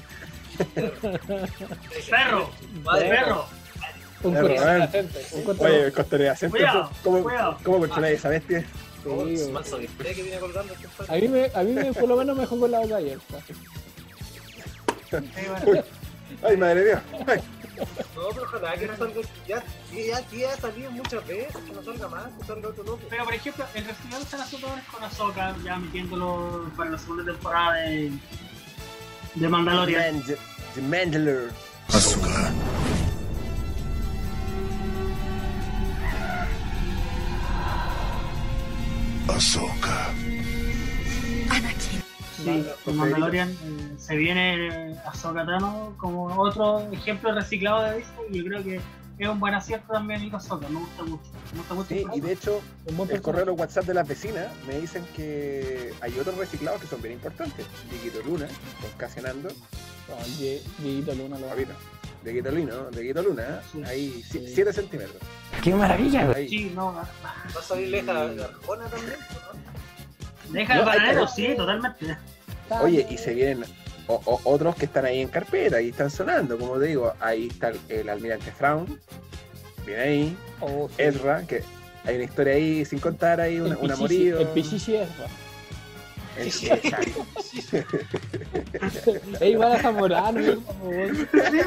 [2.11, 2.51] Perro,
[2.85, 3.47] Madre, perro.
[4.25, 5.93] Un un Oye,
[6.51, 7.59] Cuidado, ¿Cómo, cuidado.
[7.63, 8.67] ¿Cómo controláis esa bestia?
[9.11, 10.89] Oh, Sí, es que viene colgando este.
[11.13, 13.39] A mí, me, a mí me, por lo menos me dejó con la boca abierta.
[16.43, 17.03] Ay, madre mía.
[17.27, 17.41] Ay.
[18.17, 19.21] No, pero ojalá que no salga.
[19.47, 23.01] Ya, ya, ya ha salido muchas veces, que no salga más, que salga otro loco.
[23.09, 27.75] Pero por ejemplo, el recital están haciendo con Ahsoka, ya metiéndolo para la segunda temporada
[27.75, 28.13] de,
[29.37, 30.23] de Mandalorian.
[30.89, 31.51] Mand-
[39.39, 39.61] The
[41.49, 42.05] Mandalore.
[42.37, 48.39] Sí, con Mandalorian eh, se viene Ahsoka Tano como otro ejemplo reciclado de Disney y
[48.39, 48.81] yo creo que
[49.19, 51.25] es un buen acierto también a Ahsoka, me gusta mucho.
[51.53, 51.89] Me gusta mucho.
[51.89, 55.93] Sí, y de hecho, Un buen el correo WhatsApp de las vecinas me dicen que
[56.01, 57.67] hay otros reciclados que son bien importantes.
[57.91, 58.47] Dieguito Luna,
[58.81, 59.49] con Casionando,
[60.09, 61.73] No, Die- Dieguito Luna lo Papito.
[62.25, 63.83] Dieguito Luna, Dieguito Luna, Sí.
[63.85, 64.45] ahí Sí.
[64.55, 65.17] 7 centímetros.
[65.63, 66.31] ¡Qué maravilla!
[66.35, 66.49] Ahí.
[66.49, 69.17] Sí, no, ¿Va a salir leja la Arjona también?
[69.21, 70.53] ¿no?
[70.53, 72.17] deja el bananero, sí, totalmente.
[72.83, 73.65] Oye, y se vienen
[74.09, 77.47] o- o- otros que están ahí en carpeta y están sonando, como te digo, ahí
[77.49, 78.99] está el, el almirante Thrawn,
[79.87, 80.95] viene ahí, Oh, sí.
[81.03, 81.63] Ezra, que
[82.05, 84.39] hay una historia ahí sin contar, ahí una, el un amorío.
[84.41, 85.27] El Pichichi Ezra.
[86.37, 87.27] El- exacto.
[89.41, 90.41] Ey, van a Zamorano.
[90.41, 91.61] Sí,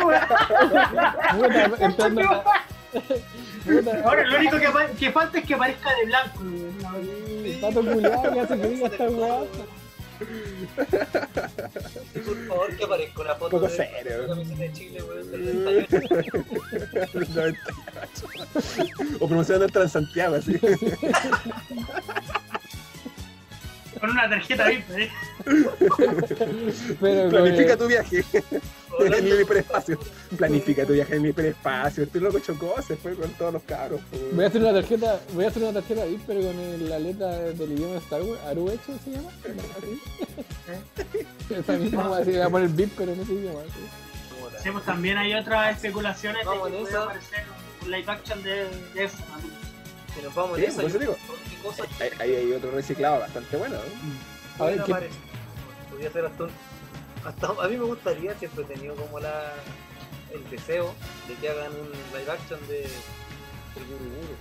[4.03, 4.67] Ahora lo único que,
[4.99, 6.43] que falta es que aparezca de blanco.
[7.61, 9.07] pato culiado que hace que diga esta.
[12.25, 14.21] Por favor, que aparezca una foto Poco de serio.
[14.21, 15.97] la camiseta de Chile, weón, del 98.
[17.13, 17.59] El 98.
[19.19, 20.57] o promocionando el Transantiago, así.
[23.99, 25.09] Con una tarjeta VIP, ¿eh?
[26.99, 28.23] Pero Planifica tu viaje
[28.99, 29.99] en el hiperespacio.
[30.37, 32.03] Planifica tu viaje en el hiperespacio.
[32.03, 34.01] Este loco chocó, se fue con todos los cabros.
[34.33, 36.99] Voy a hacer una tarjeta, voy a hacer una tarjeta VIP, pero con el- la
[36.99, 39.29] letra del idioma de Star Wars, Aruecho se llama,
[39.77, 40.01] ¿Así?
[41.53, 43.59] Esa misma voy a decir, voy a poner VIP, pero en ese idioma.
[44.63, 44.69] ¿sí?
[44.71, 47.43] Pues también hay otras especulaciones de que puede aparecer
[47.83, 49.17] un live action de, de eso.
[50.23, 51.15] Nos vamos Sí, eso yo- digo.
[51.49, 53.75] ¿qué cosa Ahí ahí hay otro reciclado bastante bueno.
[54.57, 54.63] ¿no?
[54.63, 55.09] A ver, ¿qué-?
[55.89, 56.49] Podría ser hasta un.
[57.25, 59.53] Hasta, a mí me gustaría, siempre he tenido como la,
[60.33, 60.93] el deseo
[61.27, 62.79] de que hagan un live action de.
[62.81, 64.35] del Guru Guru.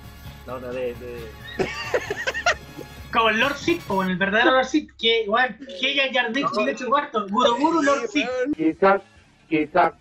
[0.46, 0.94] No, no, de.
[0.94, 1.28] de
[3.12, 6.32] Como el Lord Sith, o en el verdadero Lord Sith, que igual, que ya Jar
[6.32, 6.64] Binks No.
[6.64, 7.26] le hecho cuarto.
[7.28, 9.02] Guru Guru Lord Sith, Quizás,
[9.48, 9.92] quizás.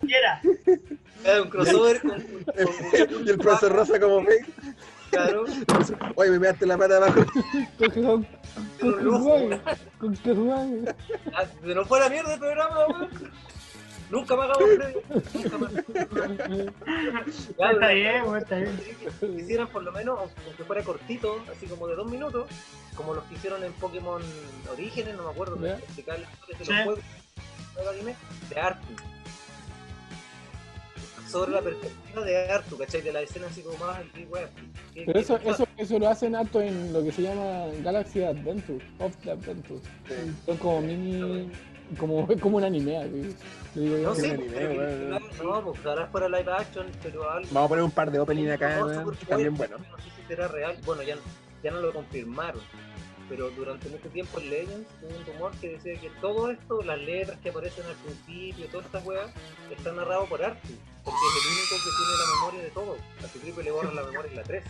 [0.00, 0.40] quiera.
[1.24, 2.26] era un crossover con.
[3.26, 4.44] Y el profesor Rosa como ve.
[5.10, 5.44] Claro,
[6.16, 7.20] Oye, me measte la pata abajo.
[8.80, 9.60] Con que un
[9.98, 10.94] con que juegue.
[11.34, 13.08] Ah, De no fuera mierda el programa, weón.
[14.10, 14.68] Nunca me hagamos.
[15.34, 15.72] Nunca más.
[17.58, 18.80] Ya, Está bien, güey, está bien.
[19.20, 22.48] que hicieran por lo menos, aunque fuera cortito, así como de dos minutos,
[22.96, 24.22] como los que hicieron en Pokémon
[24.72, 27.04] Orígenes, no me acuerdo, de explicar las historias de los juegos
[27.76, 28.16] del anime,
[28.50, 28.76] de.
[31.34, 33.00] Sobre la perspectiva de Artu, ¿cachai?
[33.02, 33.98] De la escena así como más.
[34.94, 38.78] ¿qué- Pero eso, eso, eso lo hacen harto en lo que se llama Galaxy Adventure,
[39.00, 39.80] of the Adventure.
[40.46, 41.50] Son como mini,
[41.98, 43.34] como, es como un anime, así.
[43.74, 44.08] Le digo yo.
[44.10, 45.10] No sé, un pues, anime, pero weón.
[45.42, 45.80] no, pues
[46.12, 47.48] fuera live action, pero algo.
[47.50, 48.86] Vamos a poner un par de opening acá, No,
[49.28, 49.78] también bueno, bueno.
[49.90, 50.76] No sé si será real.
[50.86, 51.16] Bueno, ya,
[51.64, 52.60] ya no lo confirmaron.
[53.28, 56.98] Pero durante mucho tiempo en Legends hubo un rumor que decía que todo esto, las
[56.98, 59.30] letras que aparecen al principio, todas estas weas,
[59.70, 60.68] está narrado por Artu.
[61.04, 62.96] Porque es el único que tiene la memoria de todo.
[63.24, 64.64] A su triple le borran la memoria en la 3.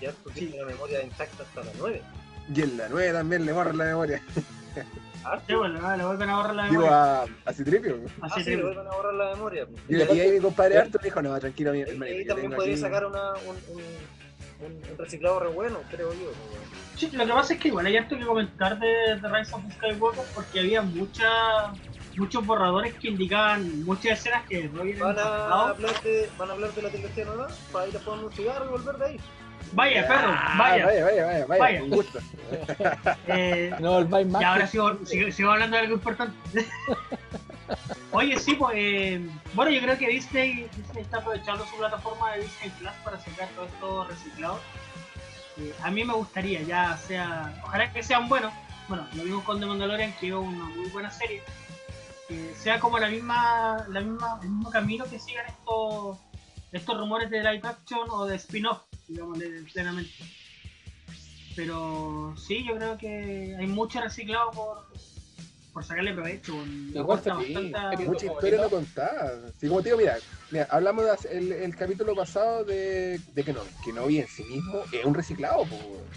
[0.00, 2.02] Y Artu tiene la memoria intacta hasta la 9.
[2.54, 4.22] Y en la 9 también le borran la memoria.
[5.24, 7.22] Ah, Sí, bueno, no, le vuelven a borrar la Digo, memoria.
[7.22, 7.98] a, a Citripio.
[8.22, 9.66] Ah, sí, le vuelven a borrar la memoria.
[9.88, 12.04] Y, y ahí mi compadre Arthur dijo, no, tranquilo, mi Y hermano.
[12.04, 13.82] ahí también podría aquí- sacar una, un, un,
[14.60, 16.32] un, un reciclado re bueno, creo yo.
[16.96, 18.86] Sí, lo que pasa es que igual hay harto que comentar de,
[19.20, 21.28] de Rise of Skywalker porque había mucha,
[22.16, 26.52] muchos borradores que indicaban muchas escenas que no habían ¿Van a, hablar de, ¿Van a
[26.54, 27.48] hablar de la trilogía nueva?
[27.72, 29.20] Para ir a poner un cigarro y volver de ahí.
[29.72, 30.86] Vaya, perro, vaya.
[30.86, 31.80] vaya, vaya, vaya, vaya, Vaya.
[31.80, 32.18] con gusto.
[33.28, 34.40] Eh, No volváis más.
[34.40, 36.34] y ahora sigo, sigo, sigo hablando de algo importante.
[38.12, 42.42] Oye, sí, pues, eh, bueno, yo creo que Disney, Disney está aprovechando su plataforma de
[42.42, 44.60] Disney Plus para sacar todo esto reciclado.
[45.58, 48.52] Eh, a mí me gustaría, ya sea, ojalá que sean buenos.
[48.88, 51.42] Bueno, lo vimos con The Mandalorian, que es una muy buena serie.
[52.28, 56.18] Que sea como la misma, la misma, el mismo camino que sigan estos,
[56.72, 59.38] estos rumores de live action o de spin-off, digamos,
[59.72, 60.12] plenamente.
[61.54, 64.86] Pero sí, yo creo que hay mucho reciclado por,
[65.78, 66.54] por sacarle provecho.
[66.92, 68.04] Igual bastante-.
[68.04, 69.52] Mucha historia no contada.
[69.60, 70.18] Sí, como te digo, mira,
[70.50, 74.82] mira hablamos de el, capítulo pasado de, de que no, que no en sí mismo
[74.90, 76.08] es un reciclado, weón.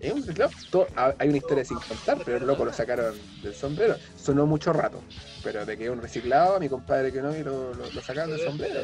[0.00, 0.50] Es un reciclado.
[0.72, 3.94] Todo- ha- hay una historia sin contar, pero el loco lo sacaron del sombrero.
[4.16, 5.00] Sonó mucho rato,
[5.44, 8.44] pero de que es un reciclado, a mi compadre no lo, lo, lo sacaron del
[8.44, 8.80] sombrero.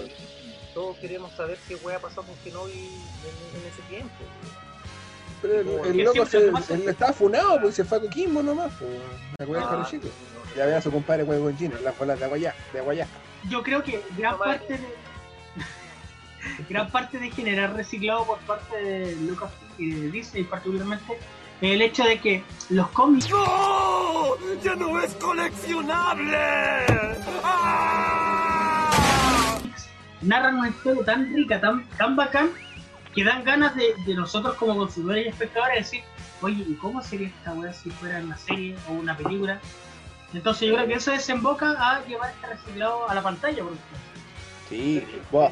[0.74, 4.14] Todos queríamos saber qué wea pasó con Kenobi en, en ese tiempo.
[5.40, 8.90] Pero el, Porque el loco se, estaba funado, pues se fue a Coquimbo nomás, pues.
[9.36, 10.08] ¿Te acuerdas, Ah, cabro chico?
[10.56, 13.06] Ya ve a su compadre huevo con Gino, las bolas de aguayá, de aguayá.
[13.48, 14.88] Yo creo que gran parte de
[16.68, 21.18] gran parte de generar reciclado por parte de Lucas y de Disney particularmente
[21.60, 24.36] es el hecho de que los cómics ¡No!
[24.62, 26.36] ¡Ya no es coleccionable!
[27.44, 28.58] ¡Ah!
[30.22, 32.50] narran una historia tan rica, tan, tan bacán,
[33.14, 36.02] que dan ganas de, de nosotros como consumidores y espectadores decir,
[36.42, 39.60] oye, ¿y cómo sería esta weá si fuera una serie o una película?
[40.34, 43.98] Entonces yo creo que eso desemboca a llevar este reciclado a la pantalla, por ejemplo.
[44.68, 45.50] Sí, Boba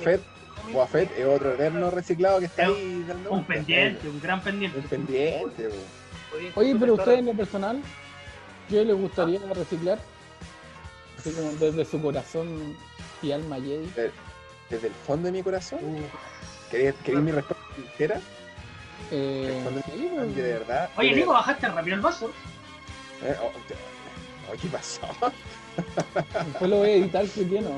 [0.87, 4.79] Fett, es otro eterno reciclado que está ahí dando Un pendiente, un gran pendiente.
[4.79, 6.61] Un pendiente, po.
[6.61, 7.81] Oye, pero ustedes en lo personal,
[8.69, 9.99] ¿qué les gustaría reciclar?
[11.19, 12.77] Así como desde su corazón
[13.23, 13.89] y alma Jedi.
[14.69, 15.79] Desde el fondo de mi corazón.
[16.71, 18.21] ¿Queréis queréis mi respuesta sincera?
[19.11, 20.91] Eh, sí, pues, Que de verdad.
[20.97, 22.31] Oye, de Nico, bajaste rápido el vaso.
[23.23, 23.75] eh, oh, te-
[24.53, 25.01] oh, ¿Qué pasó?
[26.45, 27.71] después lo voy a editar que lleno.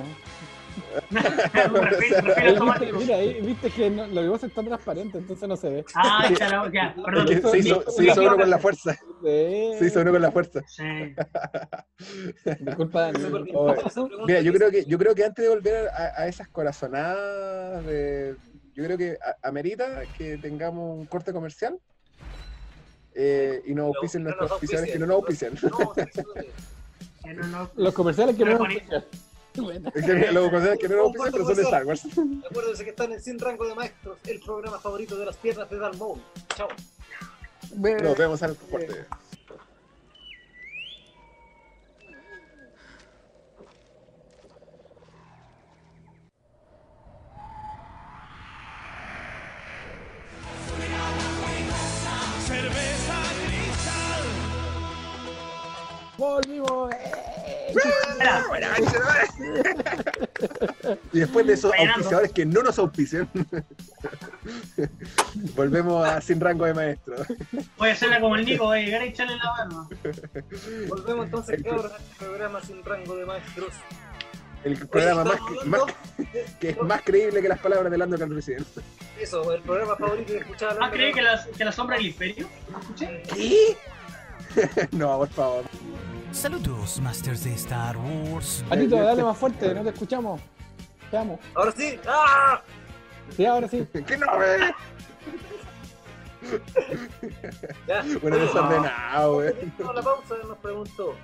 [1.10, 5.84] Viste, mira, ahí viste que no, lo que pasa está transparente, entonces no se ve.
[5.94, 7.26] Ah, la ya, perdón.
[7.50, 8.92] Se hizo, se hizo uno con la fuerza.
[8.94, 9.72] Sí.
[9.78, 10.60] Se hizo uno con la fuerza.
[10.68, 10.84] Sí.
[12.60, 13.18] Disculpa, Dani.
[14.26, 18.36] Mira, yo creo que yo creo que antes de volver a, a esas corazonadas de,
[18.78, 21.76] yo creo que a- amerita que tengamos un corte comercial
[23.12, 25.54] eh, y nos auspicien no nuestros nos auspiciadores que no auspicien.
[25.54, 26.26] nos auspician.
[27.26, 27.70] No, no, no.
[27.74, 29.04] Los comerciales que no nos escuchan.
[29.56, 29.90] Bueno.
[29.92, 31.84] Es que los comerciales que no nos auspician, pero son de Star.
[31.86, 32.02] Wars.
[32.48, 35.78] Acuérdense que están en Sin Rango de Maestros, el programa favorito de las piernas de
[35.78, 36.22] Dan Maul.
[36.56, 36.68] Chao.
[37.74, 39.04] Nos vemos al corte.
[56.18, 56.90] Volvimos.
[56.92, 57.74] ¡eh!
[61.12, 61.94] Y después de esos Bailando.
[61.96, 63.28] auspiciadores que no nos auspician,
[65.56, 67.16] volvemos a Sin Rango de Maestro.
[67.76, 69.88] Voy a hacerla como el Nico, a llegar a echarle la mano.
[70.88, 73.74] Volvemos entonces, cabros, a este programa Sin Rango de Maestros.
[74.64, 75.82] El programa más, más-
[76.60, 78.64] que es más creíble que las palabras de Lando Calrissian.
[79.20, 82.48] Eso, el programa favorito de escuchar Ah, creí que la, que la sombra del imperio.
[82.80, 83.22] ¿Escuché?
[83.34, 83.76] ¿Qué?
[84.92, 85.64] no, por favor.
[86.32, 88.64] Saludos, Masters de Star Wars.
[88.68, 90.40] Patito, dale más fuerte, no te escuchamos.
[91.10, 91.38] Te amo.
[91.54, 91.98] Ahora sí.
[92.06, 92.60] ¡Ah!
[93.36, 93.86] Sí, ahora sí.
[94.06, 94.26] ¿Qué no.
[98.20, 99.48] Bueno, desordenado, güey.
[99.88, 101.14] A la pausa nos preguntó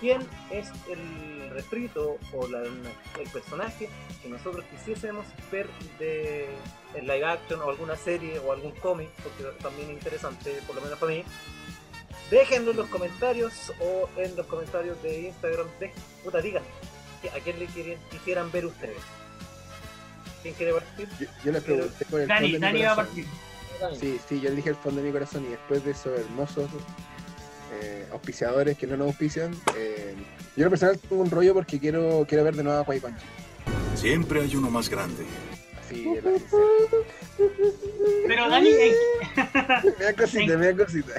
[0.00, 3.88] quién es el refrito o la- el personaje
[4.22, 6.48] que nosotros quisiésemos ver de
[6.94, 10.82] en live action o alguna serie o algún cómic, porque también es interesante, por lo
[10.82, 11.24] menos para mí.
[12.30, 15.66] Déjenlo en los comentarios o en los comentarios de Instagram.
[15.80, 16.62] De, puta, digan
[17.34, 18.98] a quién le quieren- quisieran ver ustedes.
[20.42, 21.08] ¿Quién quiere partir?
[21.18, 23.14] Yo, yo le pregunté por el fondo Dani, de mi Dani va a corazón.
[23.78, 23.98] partir.
[24.00, 26.68] Sí, sí, yo le dije el fondo de mi corazón y después de esos hermosos
[27.80, 30.14] eh, auspiciadores que no nos auspician, eh,
[30.56, 33.00] yo en lo personal tengo un rollo porque quiero, quiero ver de nuevo a Gon
[33.00, 33.16] Jinn.
[33.96, 35.24] Siempre hay uno más grande.
[35.84, 36.30] Así, la.
[38.26, 38.94] Pero Dani, eh,
[39.98, 41.12] Me da cosita, me da cosita.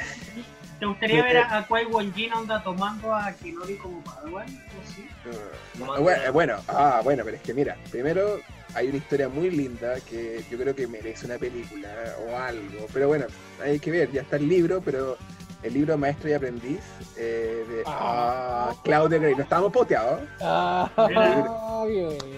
[0.79, 4.47] ¿Te gustaría ver a, a Qui-Gon Jinn onda tomando a Kenobi como Padawan?
[4.47, 5.07] ¿O sí?
[5.25, 8.39] Ah, bueno, bueno, ah, bueno, pero es que mira, primero
[8.73, 11.89] hay una historia muy linda que yo creo que merece una película
[12.25, 13.25] o algo, pero bueno,
[13.61, 15.17] hay que ver, ya está el libro, pero
[15.63, 16.79] el libro Maestro y Aprendiz
[17.17, 20.21] eh, de ah, Claudia Gray, no estábamos poteados.
[20.41, 20.89] Ah.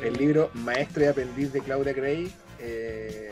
[0.04, 3.31] El libro Maestro y Aprendiz de Claudia Gray eh,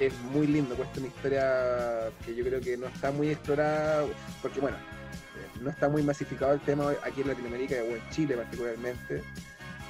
[0.00, 4.04] es muy lindo, cuesta una historia que yo creo que no está muy explorada,
[4.42, 8.36] porque bueno, eh, no está muy masificado el tema aquí en Latinoamérica o en Chile
[8.36, 9.22] particularmente,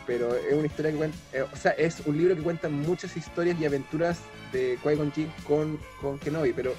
[0.07, 3.16] pero es una historia que cuenta, eh, o sea, es un libro que cuenta muchas
[3.16, 4.18] historias y aventuras
[4.53, 6.75] de Qui-Gon Jinn con, con Kenobi, pero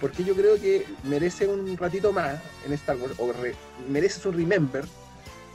[0.00, 3.56] porque yo creo que merece un ratito más en Star Wars, o re-
[3.88, 4.84] mereces un remember,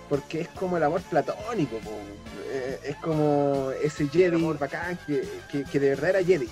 [0.09, 1.91] porque es como el amor platónico, po.
[2.51, 6.49] Eh, es como ese Jedi bacán que, que, que de verdad era Jedi,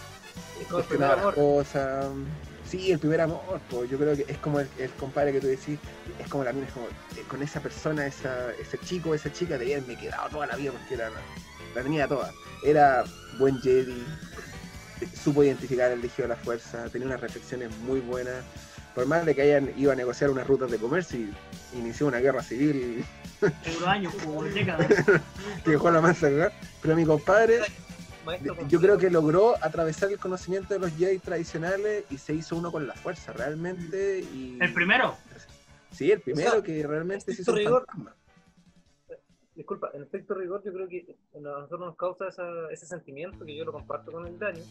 [0.69, 1.35] el primer amor.
[1.35, 2.05] cosas.
[2.67, 3.83] Sí, el primer amor, po.
[3.83, 5.77] yo creo que es como el, el compadre que tú decís,
[6.17, 9.57] es como la mina, es como eh, con esa persona, esa, ese chico, esa chica,
[9.57, 11.09] de haberme quedado toda la vida porque era,
[11.75, 12.31] la tenía toda.
[12.63, 13.03] Era
[13.37, 14.05] buen Jedi,
[15.21, 18.43] supo identificar el legio de la fuerza, tenía unas reflexiones muy buenas.
[18.95, 21.33] Por más de que hayan ido a negociar unas rutas de comercio y
[21.77, 23.05] inició una guerra civil
[23.63, 24.87] Seguro años, como décadas.
[25.63, 27.59] que dejó la mansa cagar, pero mi compadre
[28.25, 32.55] Maestro yo creo que logró atravesar el conocimiento de los Jedi tradicionales y se hizo
[32.55, 35.15] uno con la fuerza realmente y El primero.
[35.91, 38.15] sí el primero O sea, que realmente en se hizo rigor- fantasma.
[39.55, 43.55] Disculpa, en efecto rigor yo creo que a nosotros nos causa esa- ese sentimiento que
[43.55, 44.61] yo lo comparto con el Dani,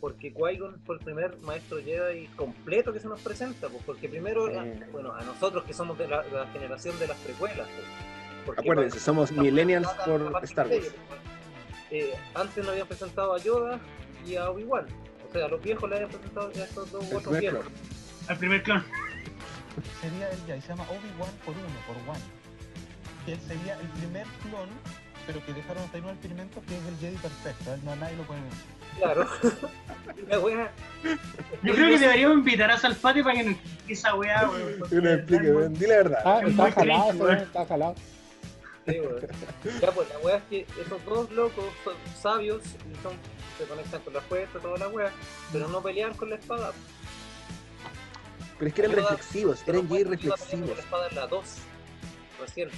[0.00, 4.46] porque Qui-Gon fue el primer maestro Jedi completo que se nos presenta, pues, porque primero,
[4.48, 4.54] Sí.
[4.92, 7.86] bueno, a nosotros que somos de la, de la generación de las precuelas, pues,
[8.46, 11.20] porque acuérdense somos millennials por Star Wars pues,
[11.90, 13.78] eh, antes nos habían presentado a Yoda
[14.26, 14.86] y a Obi-Wan,
[15.28, 17.60] o sea, a los viejos le habían presentado a estos dos otros viejos.
[17.60, 17.72] clon.
[18.28, 18.84] El primer clon.
[20.00, 22.24] sería el Jedi, se llama Obi-Wan por uno, por One.
[23.26, 24.68] Que él sería el primer clon,
[25.26, 27.70] pero que dejaron hasta ahí un experimento que es el Jedi perfecto.
[27.70, 28.50] a él no nadie lo puede ver.
[28.98, 29.26] Claro.
[30.28, 30.72] la wea.
[31.62, 34.90] Yo creo que deberíamos invitar a Salpati para que nos explique esa weá, weón.
[34.90, 37.94] Que nos explique, di la verdad Ah, Es está jalado, está jalado.
[38.86, 38.98] Sí.
[39.80, 43.12] Ya, pues la wea es que esos dos locos son sabios y son,
[43.58, 45.12] se conectan con la fuerza, toda la wea,
[45.52, 46.72] pero no pelean con la espada.
[48.58, 51.44] pero es que eran Yoda- reflexivos eran Jedi reflexivos Con la espada en la 2,
[52.40, 52.70] recién.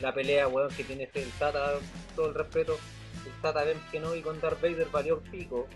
[0.00, 1.72] La pelea, weón, que tiene este, el Tata,
[2.16, 2.78] todo el respeto,
[3.26, 5.66] el Tata Ben Kenobi con Darth Vader valió pico.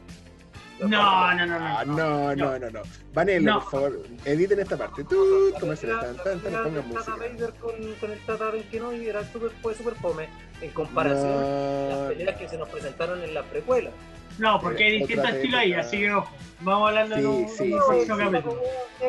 [0.80, 1.64] No, no, no, no.
[1.66, 1.94] Ah, no.
[1.96, 2.82] no, no, no, no.
[3.12, 3.60] Vanello, No.
[3.60, 5.04] por favor, editen esta parte.
[5.04, 7.16] Tú, pelea- tan, tan, tan, pongan música.
[7.16, 10.28] Vader con, con el Tata Ben Kenobi era super, fue super fome
[10.60, 13.92] en comparación a las No, peleas que se nos presentaron en las precuelas.
[14.38, 16.30] No, porque hay Eh, distintos otra estilos ahí, así que ojo.
[16.60, 18.22] Vamos hablando Sí, un, sí, un sí, próximo sí.
[18.24, 18.62] capítulo.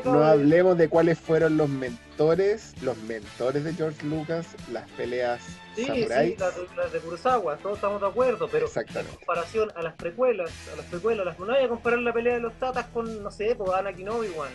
[0.05, 5.41] No hablemos de cuáles fueron los mentores, los mentores de George Lucas, las peleas
[5.75, 6.33] Sí, samuráis.
[6.33, 9.93] sí, las de, las de Kurosawa, todos estamos de acuerdo, pero en comparación a las
[9.93, 13.21] precuelas, a las precuelas, las, no hay a comparar la pelea de los tatas con,
[13.23, 14.49] no sé, pues Anakin Obi-Wan.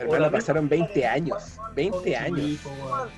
[0.00, 1.58] Hermano, la pasaron misma 20 años.
[1.74, 2.40] 20 Sí, años.
[2.40, 3.08] Sí, po, weón.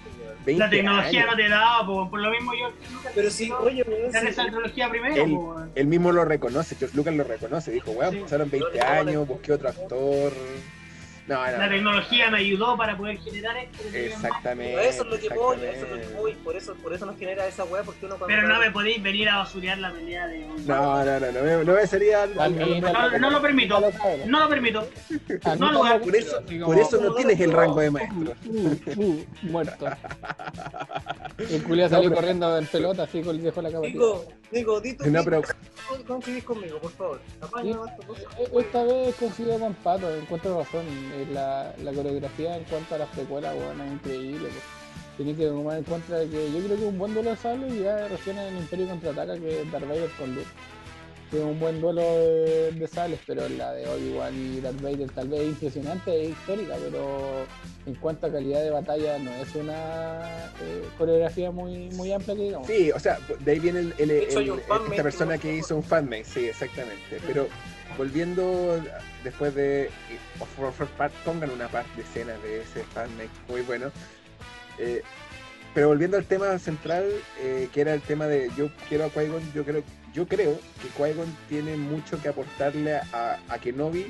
[0.45, 1.31] 20 La tecnología años.
[1.31, 2.73] no te da, po, por lo mismo yo.
[3.15, 5.63] Pero sí, oye, esa tecnología primero, Él- po.
[5.75, 7.71] Él mismo lo reconoce, George Lucas lo reconoce.
[7.71, 8.21] Dijo, weón, Sí.
[8.23, 10.33] pasaron 20 Pero no, años, busqué otro actor.
[11.29, 11.43] No, no.
[11.53, 11.69] La no.
[11.73, 13.79] tecnología me ayudó para poder generar esto.
[13.97, 14.89] Exactamente.
[14.89, 17.17] eso es lo que voy, eso es lo que voy, por eso, por eso nos
[17.17, 20.27] genera esa weá, porque uno cuando Pero no me podéis venir a basurear la pelea
[20.27, 20.41] de.
[20.41, 23.81] No, no, no, no, me, no me sería al- No, lo permito.
[23.81, 23.91] Lo.
[24.27, 24.81] No lo permito.
[24.81, 28.35] A mí No, tampoco, Por eso, por eso no tienes el rango de maestro.
[28.47, 29.87] uh, uh, muerto.
[31.39, 33.87] El culiao salió corriendo en pelota, así con el viejo la capa.
[33.87, 35.43] Digo, digo, dito, No, pero
[36.07, 37.21] coincidís conmigo, por favor.
[37.41, 37.89] Favor.
[38.39, 40.85] Eh, Esta vez coincido con Pato, encuentro razón.
[41.13, 44.49] Eh, La, la coreografía en cuanto a las precuelas, bueno, es increíble.
[44.49, 44.65] pues.
[45.17, 47.79] Tienes que tomar en cuenta de que yo creo que un buen duelo de sable
[47.83, 50.47] ya recién en el Imperio contraataca que es Darth Vader con Luke.
[51.31, 55.11] Que es un buen duelo de, de sables, pero la de Obi-Wan y Darth Vader
[55.11, 57.47] tal vez es impresionante, es histórica, pero
[57.87, 62.43] en cuanto a calidad de batalla no es una eh, coreografía muy, muy amplia que
[62.43, 62.67] digamos.
[62.67, 67.19] sí, o sea, de ahí viene el, esta persona que hizo un fanmade, sí, exactamente.
[67.27, 67.49] Pero
[67.97, 68.79] volviendo
[69.25, 69.91] después de
[70.39, 73.91] por favor, part- pongan una parte de escena de ese fanmade muy bueno.
[74.79, 75.03] Eh,
[75.75, 77.05] pero volviendo al tema central,
[77.41, 80.89] eh, que era el tema de yo quiero a Qui-Gon, yo creo, yo creo que
[81.03, 84.01] Qui-Gon tiene mucho que aportarle a, a Kenobi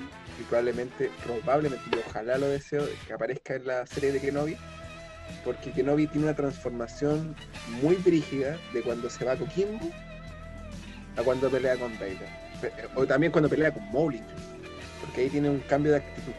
[0.40, 4.56] y probablemente, probablemente, y ojalá lo deseo, que aparezca en la serie de Kenobi,
[5.44, 7.36] porque Kenobi tiene una transformación
[7.80, 9.88] muy brígida de cuando se va con Kimbo
[11.16, 12.16] a cuando pelea con Vader.
[12.60, 13.84] Pe- O también cuando pelea con
[14.14, 14.51] incluso,
[15.02, 16.32] porque ahí tiene un cambio de actitud.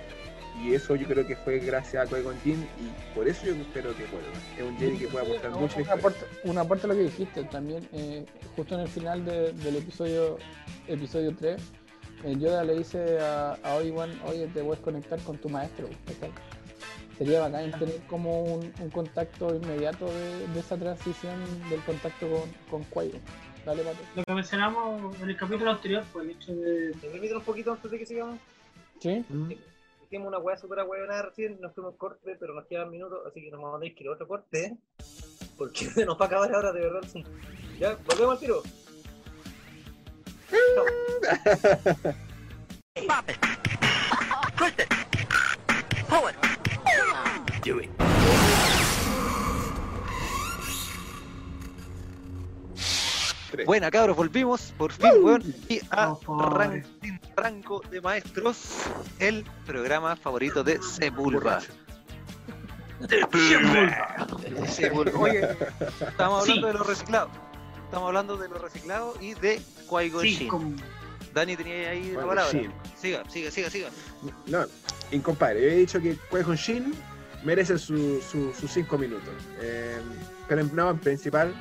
[0.64, 3.94] Y eso yo creo que fue gracias a Qui-Gon Jinn y por eso yo espero
[3.96, 4.30] que vuelva.
[4.58, 5.78] Es un Jedi que puede aportar No, mucho.
[5.80, 9.52] un, aporte, un aporte a lo que dijiste también, eh, justo en el final de-
[9.52, 10.38] del episodio
[10.88, 11.62] episodio 3,
[12.24, 15.88] eh, Yoda le dice a, a Obi-Wan, oye, te puedes conectar con tu maestro.
[17.18, 21.36] Sería bacán tener como un, un contacto inmediato de, de esa transición
[21.70, 22.50] del contacto con,
[22.82, 23.22] con Qui-Gon.
[23.66, 23.98] Dale, Pato.
[24.16, 26.92] Lo que mencionamos en el capítulo anterior, pues el hecho de.
[27.02, 28.40] ¿Me permiten un poquito antes de que sigamos?
[29.04, 29.26] ¿Sí?
[29.28, 29.52] Mm.
[30.06, 33.52] Hicimos una weá super huevonada recién, nos fuimos corte, pero nos quedan minutos, así que
[33.52, 34.78] nos vamos a tener que ir a otro corte,
[35.58, 37.02] porque se nos va a acabar ahora, de verdad.
[37.12, 37.22] sí.
[37.80, 38.64] Ya, volvemos al tiro.
[53.54, 53.68] Tres.
[53.68, 55.44] Buena, cabros, volvimos por fin, weón.
[55.70, 56.84] Y a Ran-
[57.38, 58.58] Rango de Maestros,
[59.20, 61.62] el programa favorito de Sepulva.
[64.68, 65.20] Sepulva.
[65.20, 65.50] Oye,
[66.08, 66.62] estamos hablando Sí.
[66.62, 67.30] de lo reciclado.
[67.86, 70.74] Estamos hablando de lo reciclado y de Qui-Gon Sí, como.
[71.32, 72.52] Dani tenía ahí la Qui-Gon palabra.
[73.00, 73.90] Siga, siga, siga, siga.
[74.48, 74.66] No,
[75.12, 76.94] incompadre, yo he dicho que Qui-Gon Jinn
[77.44, 79.30] merece sus su, sus cinco minutos.
[79.62, 80.00] Eh,
[80.48, 81.54] pero en, no, en principal,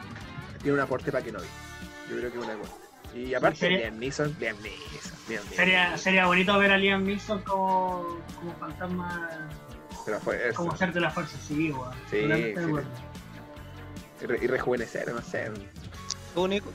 [0.63, 1.39] tiene un aporte para que no
[2.13, 2.73] Yo creo que es una cosa.
[3.15, 5.57] Y aparte, sería- Liam Neeson, Liam Neeson, Liam Neeson.
[5.57, 9.49] Sería, sería bonito ver a Liam Neeson como, como fantasma,
[10.07, 10.57] Pero fue eso.
[10.57, 11.93] como ser de la fuerza civil, weón.
[12.11, 12.17] Sí.
[14.23, 15.51] Y, re- y rejuvenecer, no sé.
[16.35, 16.71] ¿Tú, Nico?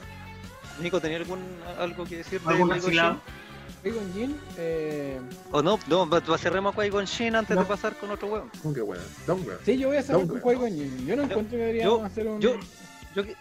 [0.80, 1.40] Nico, ¿tenía algún,
[1.80, 2.70] algo que decir de ¿Algún
[3.84, 5.20] Qui-Gon Jinn, eh,
[5.52, 5.80] ¿O no?
[5.88, 7.62] No, va- va- cerremos a Qui-Gon Jinn antes No.
[7.64, 8.52] de pasar con otro weón.
[8.62, 9.02] ¿Cómo que bueno?
[9.26, 9.60] Don, weón.
[9.66, 10.42] sí, yo voy a No, con weón.
[10.44, 11.06] Qui-Gon Jinn.
[11.08, 12.42] Yo no Yo- encuentro que deberíamos yo- hacer un...
[12.42, 12.56] Yo,
[13.16, 13.36] yo que-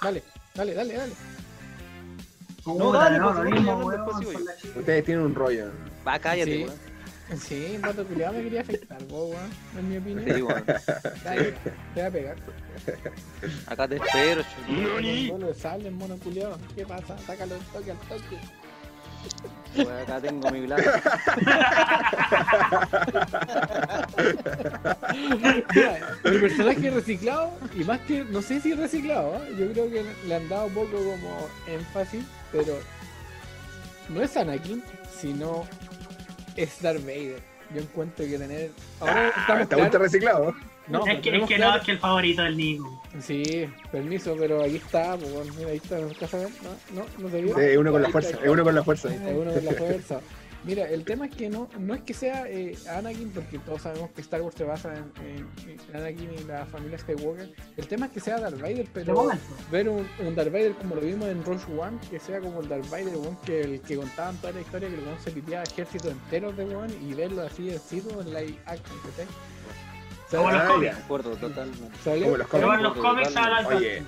[0.00, 0.22] Dale,
[0.56, 1.12] dale, dale, dale.
[2.66, 4.78] No, dale, no, pues, sí, la chica.
[4.80, 5.70] Ustedes tienen un rollo.
[6.06, 6.64] Va, cállate, Sí.
[6.64, 6.96] weón.
[7.40, 10.36] Sí, Pato culiado me quería afectar, vos, weón, en mi opinión.
[10.36, 10.64] Sí, weón.
[11.24, 11.60] Dale, te
[11.94, 12.36] voy a pegar.
[13.66, 15.38] Acá te espero, chulo.
[15.38, 16.58] No lo salen, mono culiado.
[16.74, 17.16] ¿Qué pasa?
[17.18, 18.38] Sácalo al toque, al toque.
[19.76, 20.90] Weón, Acá tengo mi blanco.
[25.74, 29.54] Mira, el personaje reciclado, y más que, no sé si reciclado, ¿eh?
[29.58, 32.78] yo creo que le han dado un poco como énfasis, pero
[34.08, 34.82] no es Anakin,
[35.18, 35.64] sino
[36.56, 37.40] es Darth Vader.
[37.74, 38.70] Yo encuentro que tener.
[39.00, 40.54] Ahora Ah, estamos está ultra claros- reciclado.
[40.88, 43.02] No, es que, es tenemos que claro- no, es que el favorito del Nico.
[43.20, 46.08] Sí, permiso, pero aquí está, pues, bueno, mira, ahí está, ¿no?
[46.08, 46.12] No,
[46.94, 47.54] no, no se vio.
[47.56, 49.14] Sí, es uno con la Ahí fuerza, es uno con la fuerza.
[49.14, 50.20] Es uno con la fuerza.
[50.64, 54.10] Mira, el tema es que no, no es que sea eh, Anakin, porque todos sabemos
[54.10, 57.52] que Star Wars se basa en, en- en Anakin y la familia Skywalker.
[57.76, 59.28] El tema es que sea Darth Vader, De pero
[59.70, 62.68] ver un, un Darth Vader como lo vimos en Rogue One, que sea como el
[62.68, 65.30] Darth Vader, weón, que el que contaban toda la historia, que el weón se
[65.72, 69.26] ejércitos enteros de weón y verlo así en sitio en live action, ¿cachai?
[70.30, 70.96] Como los cómics.
[70.96, 71.98] acuerdo, totalmente.
[72.04, 72.76] Como los Pero cómics.
[72.76, 74.02] en los cómics hablan Oye,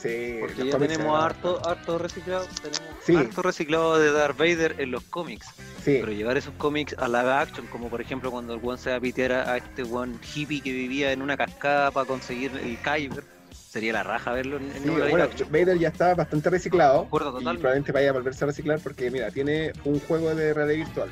[0.00, 3.16] sí, Porque ya tenemos harto, harto reciclado, tenemos Sí.
[3.16, 5.46] harto reciclado de Darth Vader en los cómics.
[5.84, 8.90] Sí, Pero llevar esos cómics a live action, como por ejemplo cuando el one se
[8.90, 12.50] va a pitear a a este one hippie que vivía en una cascada para conseguir
[12.56, 13.22] el Kyber,
[13.52, 15.28] sería la raja verlo en, Sí, bueno.
[15.50, 19.30] Vader ya está bastante reciclado Acuerdo, y probablemente vaya a volverse a reciclar porque, mira,
[19.30, 21.10] tiene un juego de realidad virtual.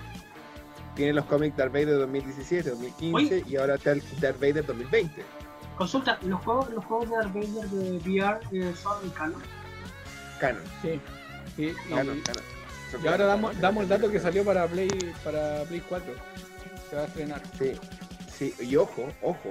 [0.95, 5.23] Tiene los cómics Darth Vader 2017, 2015 y ahora está el Darth Vader 2020.
[5.77, 9.43] Consulta, ¿los juegos, los juegos de Darth Vader de VR eh, son canon?
[10.41, 11.01] Canon, Sí.
[11.57, 12.43] Y, y- canon, canon.
[12.93, 13.63] Son y ahora canon, damos, canon.
[13.63, 14.89] damos el dato que salió para Play,
[15.25, 16.13] para Play 4.
[16.91, 17.43] Se va a estrenar.
[17.59, 17.73] Sí,
[18.39, 19.49] sí, y ojo, ojo,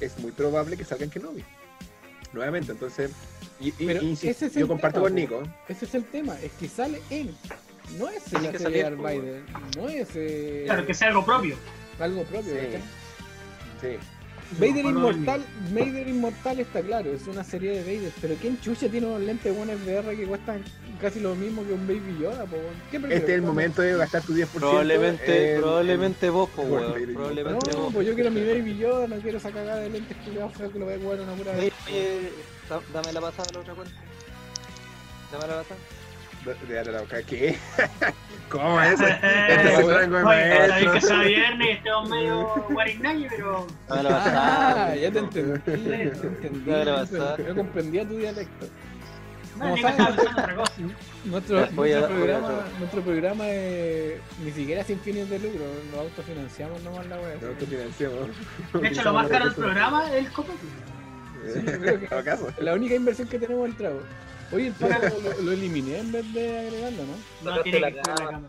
[0.00, 1.44] es muy probable que salga en Kenobi.
[2.32, 3.12] Nuevamente, entonces,
[3.60, 5.14] y, y- Pero y insisto, ese es yo comparto tema, con.
[5.14, 5.42] Nico.
[5.68, 7.36] Ese es el tema, es que sale en.
[7.98, 9.42] No es la que serie de salir, Darth po, Vader,
[9.76, 11.56] no es eh, Claro, que sea algo propio.
[12.00, 12.52] algo propio.
[12.52, 12.78] Sí.
[13.80, 13.96] Sí,
[14.58, 15.42] Vader Inmortal,
[15.74, 19.54] Vader Inmortal está claro, es una serie de Vader, pero ¿quién chucha tiene unos lentes
[19.56, 20.62] buenos VR que cuestan
[21.00, 22.44] casi lo mismo que un Baby Yoda?
[22.44, 22.56] Po?
[22.90, 23.18] ¿Qué prefieres?
[23.20, 23.52] este es el ¿Cómo?
[23.54, 24.46] momento de gastar tu 10%.
[24.60, 26.92] Probablemente, en- probablemente vos, po, weón.
[27.14, 27.94] Probablemente No, vos.
[27.94, 30.78] pues yo quiero mi Baby Yoda, no quiero esa cagada de lentes culiados feos que
[30.78, 31.72] lo voy a jugar una pura vez.
[31.86, 32.30] oye,
[32.92, 33.94] dame la pasada a la otra cuenta.
[35.32, 35.80] Dame la pasada.
[36.44, 37.22] De- de la boca.
[37.22, 37.56] ¿Qué?
[38.48, 39.00] ¿Cómo es?
[39.00, 41.00] Este es el rango de Oye, sabéis que maestro.
[41.00, 44.86] sea viernes y estamos medio guarignañi, pero pasada.
[44.90, 47.36] Ah, ya te entendí, ya te entendí, Dale, no, basada.
[47.38, 48.66] no comprendía tu dialecto.
[49.58, 49.98] Como sabes.
[51.24, 57.06] Nuestro, nuestro programa, nuestro programa es ni siquiera sin fines de lucro, nos autofinanciamos nomás
[57.06, 57.36] la wea.
[57.40, 58.28] No autofinanciamos.
[58.72, 60.58] De hecho, lo más caro del programa es el copete.
[61.44, 62.48] Eh, ¿Acaso?
[62.58, 64.00] La única inversión que tenemos es el trago.
[64.52, 64.92] Oye, el pago
[65.22, 67.50] lo, lo eliminé en vez de agregarlo, ¿no?
[67.50, 68.40] No tiene la que la cámara.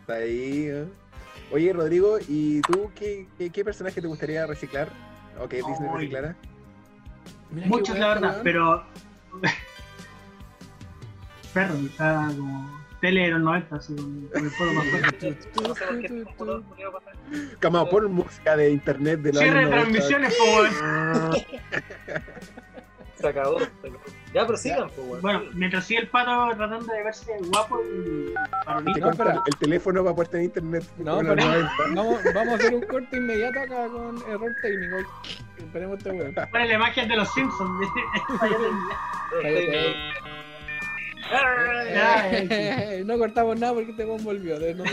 [0.00, 0.66] Está ahí.
[0.68, 0.84] ¿eh?
[1.52, 4.88] Oye, Rodrigo, ¿y tú qué, qué, qué personaje te gustaría reciclar?
[5.38, 6.36] ¿O que Disney reciclara?
[7.50, 8.84] Mira Muchos, la verdad, pero.
[11.54, 15.38] Perro, está como tele de los 90, así con, el polo más fuerte.
[16.38, 16.62] Por.
[17.58, 20.08] Cama, pon música de internet de los Cierre de años 90.
[20.08, 21.32] transmisiones, po, weón.
[23.22, 23.58] Se acabó.
[23.58, 23.98] se acabó.
[24.34, 25.22] Ya, pero sigan, pues, weón.
[25.22, 29.00] Bueno, mientras sigue el pato tratando de verse guapo y Te parodista.
[29.00, 30.84] No, compra el teléfono para puesta en internet.
[30.98, 31.72] No, pero 90.
[31.94, 34.96] vamos, vamos a hacer un corte inmediato acá con error técnico.
[35.58, 36.34] Esperemos este weón.
[36.34, 37.88] Pone la imagen de los Simpsons.
[43.04, 44.58] No cortamos nada porque te volvió.
[44.58, 44.84] de- No.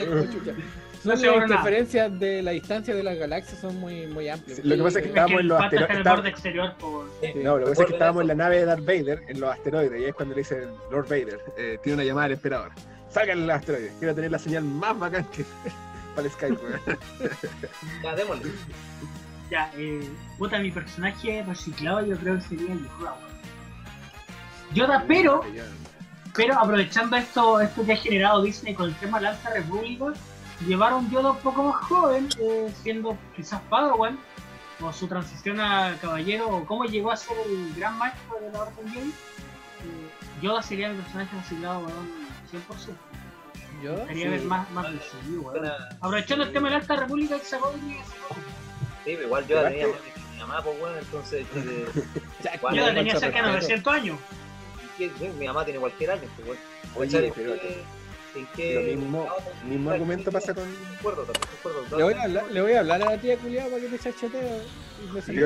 [1.02, 1.46] No Son se las nada.
[1.48, 4.60] interferencias de la distancia de las galaxias son muy, muy amplias.
[4.62, 6.14] Sí, lo que pasa es que Es estábamos que en el los está el asteroides.
[6.14, 7.06] borde exterior, po.
[7.22, 7.32] Sí.
[7.36, 9.50] No, lo que pasa es que estábamos en la nave de Darth Vader en los
[9.50, 12.72] asteroides y ahí es cuando le dicen Lord Vader, eh, tiene una llamada al emperador.
[13.10, 15.46] Salgan los asteroides, quiero tener la señal más bacán que
[16.16, 16.58] para el Skype.
[18.04, 18.52] Ya, démosle.
[19.50, 20.02] Ya, eh,
[20.38, 23.40] puta, mi personaje reciclado yo creo que sería Yoda, weón.
[24.74, 25.44] Yoda, pero,
[26.36, 30.06] pero aprovechando esto, esto que ha generado Disney con el tema de la Alta República,
[30.66, 34.20] llevar a un Yoda un poco más joven, eh, siendo quizás Padawan,
[34.82, 38.60] o su transición a caballero, o cómo llegó a ser el gran maestro de la
[38.62, 39.10] Orden Jedi.
[39.10, 40.10] eh,
[40.42, 42.10] Yoda sería mi personaje reciclado, weón,
[42.52, 42.96] 100%.
[43.84, 44.06] ¿Yo?
[44.08, 45.44] Quería ver más, más de sí, weón.
[45.60, 47.74] Buena- Aprovechando el tema de la Alta República que sacó.
[47.74, 47.96] Sí,
[49.06, 51.46] pero igual yo tenía mi mamá, pues, weón, entonces.
[52.62, 53.92] Vale, Yoda con tenía cerca de respeto.
[53.92, 54.20] 900 años.
[55.00, 56.60] ¿Qué- sí, mi mamá tiene cualquier año, pues, weón.
[56.96, 57.84] Oye, pero ¿En qué-
[58.36, 60.66] en lo qué- mismo, Ah, mismo sí, argumento sí, pasa con.
[61.98, 64.00] Le voy, a hablar, le voy a hablar a la tía culiada para que te
[64.00, 64.62] chachetee.
[65.02, 65.40] y me saque-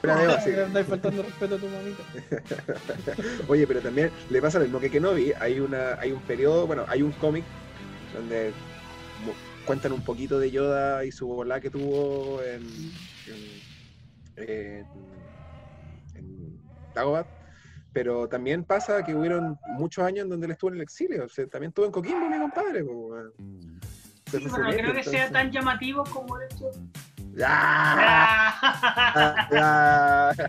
[0.00, 0.50] Fuera de base.
[0.52, 2.02] Le andáis faltando respeto a tu mamita.
[3.48, 5.32] Oye, pero también le pasa lo mismo que Kenobi.
[5.38, 7.44] Hay una, hay un periodo, bueno, hay un cómic
[8.14, 8.52] donde
[9.64, 12.62] cuentan un poquito de Yoda y su volá que tuvo en,
[14.36, 14.86] en, en,
[16.14, 16.60] en
[16.94, 17.26] Dagobah.
[17.92, 21.24] Pero también pasa que hubieron muchos años en donde él estuvo en el exilio.
[21.24, 22.84] O sea, también estuvo en Coquimbo, mi compadre.
[24.30, 26.70] Sí, pero no creo que sea tan llamativo como el hecho.
[27.44, 28.54] ¡Ah!
[28.62, 30.48] Ah, Ah, ah.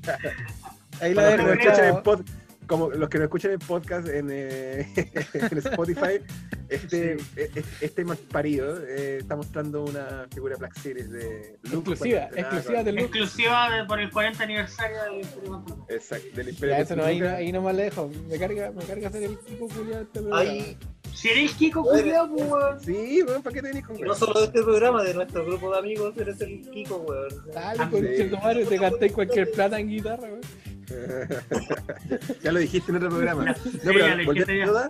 [1.01, 2.23] Ahí dejo, escuchan en chao.
[2.71, 4.87] Como los que nos escuchan en podcast en, eh,
[5.51, 6.21] en Spotify,
[6.69, 11.91] este, e- e- este más parido eh, está mostrando una figura Black Series de Luke
[11.91, 13.05] Exclusiva, exclusiva con- del Luke.
[13.07, 15.65] exclusiva de- por el 40 aniversario del Imperio.
[15.89, 18.09] Exacto, del Imperio Ya, eso no, ahí, no, ahí nomás le dejo.
[18.29, 20.19] Me carga, me carga hacer el Kiko culiado de este.
[20.31, 20.77] Ay,
[21.13, 22.79] Si eres Kiko, culiao, pues, weón.
[22.79, 25.73] Sí, weón, ¿para qué te venís con no solo de este programa, de nuestro grupo
[25.73, 27.27] de amigos, eres el Kiko, weón.
[27.53, 28.29] Dale, Ah, conche sí.
[28.29, 30.41] tu madre, te canté cualquier plata en guitarra, weón.
[32.43, 33.45] Ya lo dijiste en otro programa.
[33.45, 34.65] No, sí, pero a ya.
[34.65, 34.87] Yoda,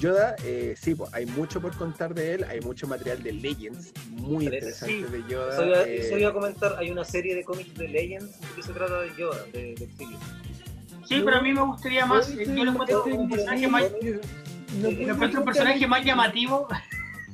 [0.00, 3.92] Yoda, eh, sí, pues, hay mucho por contar de él, hay mucho material de Legends
[4.10, 4.44] muy Sí.
[4.46, 5.52] interesante de Yoda.
[5.52, 8.62] Eso iba, eh, eso iba a comentar, hay una serie de cómics de Legends que
[8.62, 10.18] se trata de Yoda, de, de exilio.
[11.06, 12.32] Sí, pero a mí me gustaría más.
[12.34, 13.84] Yo lo encuentro como un personaje más.
[14.80, 16.68] No Lo encuentro un personaje más llamativo.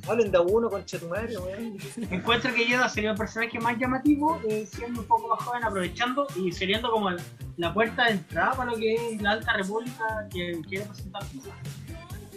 [0.07, 1.77] Hablen de a uno con Chetumario, weón.
[2.11, 6.27] Encuentro que Yoda sería un personaje más llamativo, eh, siendo un poco más joven, aprovechando
[6.35, 7.21] y sería como la,
[7.57, 11.23] la puerta de entrada para lo que es la Alta República que quiere presentar.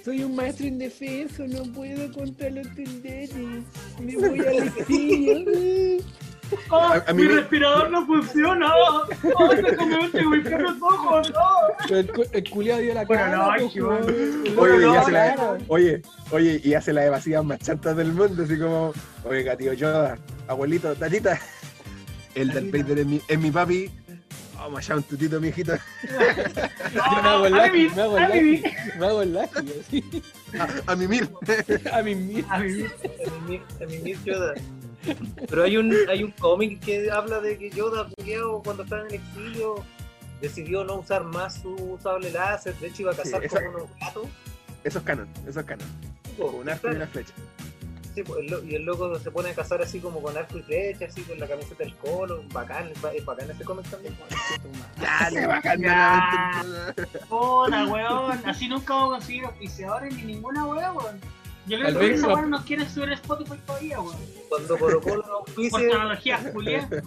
[0.04, 3.34] Soy un maestro indefenso, no puedo contra los tenderes.
[4.00, 6.04] Me voy al exilio.
[6.70, 8.72] ¡Oh, A- a mí mi me- respirador no funciona!
[8.74, 9.07] ¡Oh,
[9.55, 11.32] se comió un tengo los ojos!
[11.32, 11.96] ¡No!
[11.96, 13.36] El, el culiado dio la Bueno, cara.
[13.36, 14.07] no, pues, bueno.
[14.09, 15.59] El Oye, loco y hace la- cara.
[15.68, 18.92] Oye, oye, y hace las evasivas más chantas del mundo, así como,
[19.24, 21.38] oiga, tío Yoda, abuelito, tatita,
[22.34, 23.90] el Darth Vader es mi, es mi papi,
[24.57, 25.74] vamos allá un tutito, mijito,
[26.94, 27.94] Yo me hago el ¡A lucky, mimir!
[27.96, 28.62] me hago ¡A el mimir!
[28.62, 30.22] lucky, me hago el lucky, así.
[30.59, 31.30] a, a mimir.
[31.92, 32.53] A mí mismo.
[32.53, 32.90] ¡A mimir!
[33.03, 34.55] En mi, en mi Miss Yoda.
[35.48, 38.07] Pero hay un, hay un cómic que habla de que Yoda,
[38.64, 39.84] cuando estaba en el exilio,
[40.40, 42.74] decidió no usar más su sable láser.
[42.76, 44.26] De hecho, iba a cazar Sí, esa- con unos gatos.
[44.84, 45.86] Eso es canon, eso es canon,
[46.38, 47.32] un arco y una flecha.
[48.14, 50.59] Sí, po, el lo- y el loco se pone a cazar así como con arco
[50.59, 52.42] y flecha, así con la camiseta del colo.
[52.53, 54.16] Bacán, es ba- es bacán ese cómic también.
[55.01, 56.62] Dale, bajando Ya.
[56.66, 56.94] la
[57.28, 58.40] Puta, weón.
[58.46, 61.20] Así nunca vamos a conseguir auspiciadores ni ninguna weón.
[61.66, 64.16] Yo creo Tal que esa no nos quiere subir a Spotify todavía, weón.
[64.48, 66.88] Cuando Colo Colo Por auspice, tecnología, Julián.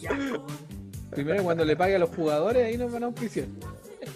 [0.00, 0.46] Ya, weón.
[1.10, 3.46] Primero cuando le pague a los jugadores, ahí nos van a auspiciar.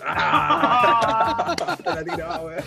[0.04, 2.62] Ah, te la tiraba, weón.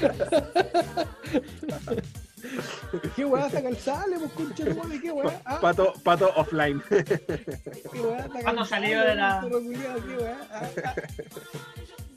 [3.15, 4.99] ¿Qué weá saca el sale, pues concha tu madre?
[5.01, 5.41] ¿Qué weá?
[5.45, 6.81] Ah, Pato, pato offline.
[6.89, 9.47] ¿Qué weá saca salió sale, de la-?
[9.47, 10.37] ¿Qué weá?
[10.51, 10.95] Ah, ah.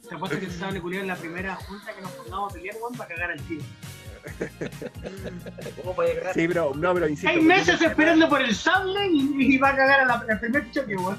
[0.09, 2.77] Te apuesto que se sable culiado en la primera junta que nos pongamos a pelear,
[2.77, 3.61] weón, para cagar al tío.
[5.83, 6.35] ¿Cómo para llegar?
[6.35, 7.29] Sí, pero no, pero insisto.
[7.31, 10.71] Hay meses esperando por el sable y, y va a cagar a la- al primer
[10.71, 11.19] choque, weón.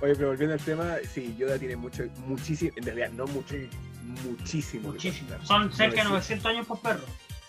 [0.00, 3.54] Oye, pero volviendo al tema, sí, Yoda tiene mucho, muchísimo, en realidad no mucho,
[4.24, 4.90] muchísimo.
[4.90, 5.30] Muchísimo.
[5.42, 6.44] Son cerca de 900.
[6.44, 7.04] 900 años por perro.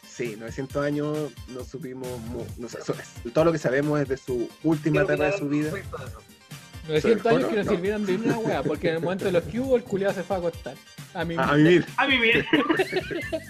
[0.07, 1.17] Sí, 900 años
[1.49, 2.07] no supimos,
[2.57, 2.67] no
[3.33, 5.69] todo lo que sabemos es de su última etapa de su vida.
[5.71, 6.21] respecto de eso.
[6.87, 7.71] 900 años que no No.
[7.71, 10.23] sirvieron de una weá, porque en el momento de los que hubo, el culiao se
[10.23, 10.75] fue a acostar.
[11.13, 11.85] A mí A, a vivir.
[11.97, 12.45] A vivir.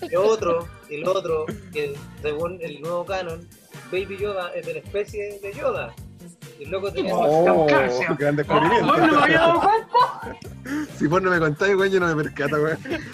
[0.10, 3.48] El otro, el otro, que según el nuevo canon,
[3.92, 5.94] Baby Yoda es de la especie de Yoda.
[6.60, 7.66] Y el loco tenía Oh,
[8.18, 8.88] gran Oh, descubrimiento.
[8.94, 10.40] weón, no me había dado cuenta.
[10.98, 12.74] Si vos no me contáis, güey, yo no me percato, güey.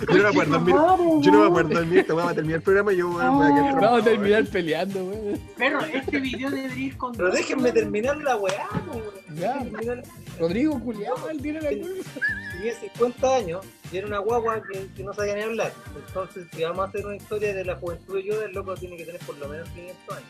[0.09, 0.77] Yo no me acuerdo, mira,
[1.21, 1.69] yo no me acuerdo
[2.15, 5.03] voy a terminar el programa y yo güey, voy a quedar Vamos a terminar peleando,
[5.03, 5.39] weón.
[5.57, 7.11] Perro, este video debería ir con.
[7.13, 9.03] Pero déjenme terminar la weá, weón.
[9.35, 9.53] Ya.
[9.55, 10.03] Déjenme terminar-
[10.39, 12.09] Rodrigo culiao, él tiene la culpa.
[12.53, 15.73] Tenía 50 años y era una guagua que, que no sabía ni hablar.
[16.07, 18.97] Entonces, si vamos a hacer una historia de la juventud de Yoda, el loco tiene
[18.97, 20.29] que tener por lo menos 500 años.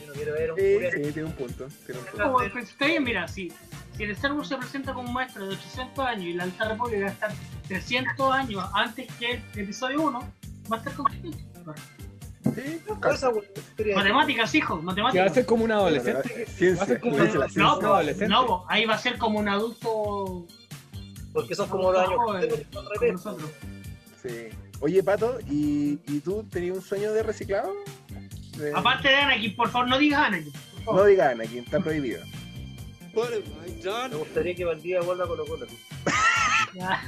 [0.00, 1.68] Yo no quiero ver un Sí, culiao- sí, tiene un punto.
[1.86, 2.22] Tiene un punto.
[2.24, 3.52] Como, está bien, mira, si,
[3.96, 6.68] si el Star Wars se presenta como un maestro de 800 años y la Alta
[6.68, 7.32] República va a estar
[7.68, 10.20] 300 años antes que el episodio 1,
[10.70, 11.06] va a estar con
[12.58, 12.80] Sí,
[13.94, 15.34] Matemáticas, hijo, Que va a matemáticas.
[15.34, 16.18] ser como un adolescente.
[16.18, 17.62] Va a Ciencia, ser como ciencia, la ciencia.
[17.62, 18.28] No, un adolescente.
[18.28, 20.46] no, ahí va a ser como un adulto
[21.32, 22.34] Porque son como los años como
[23.12, 23.50] nosotros.
[24.22, 24.48] Sí.
[24.80, 27.72] Oye, Pato, ¿y, ¿y tú tenías un sueño de reciclado?
[28.56, 30.52] De- Aparte de Anakin, por favor, no digas Anakin.
[30.86, 32.22] No digas Anakin, está prohibido.
[33.14, 35.66] Me gustaría que Valdivia vuelva a Colo Colo.
[36.74, 37.00] Ya.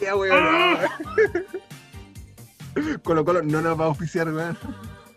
[0.00, 0.78] Ya, weón.
[3.02, 4.56] Colo Colo no nos va a oficiar, weón.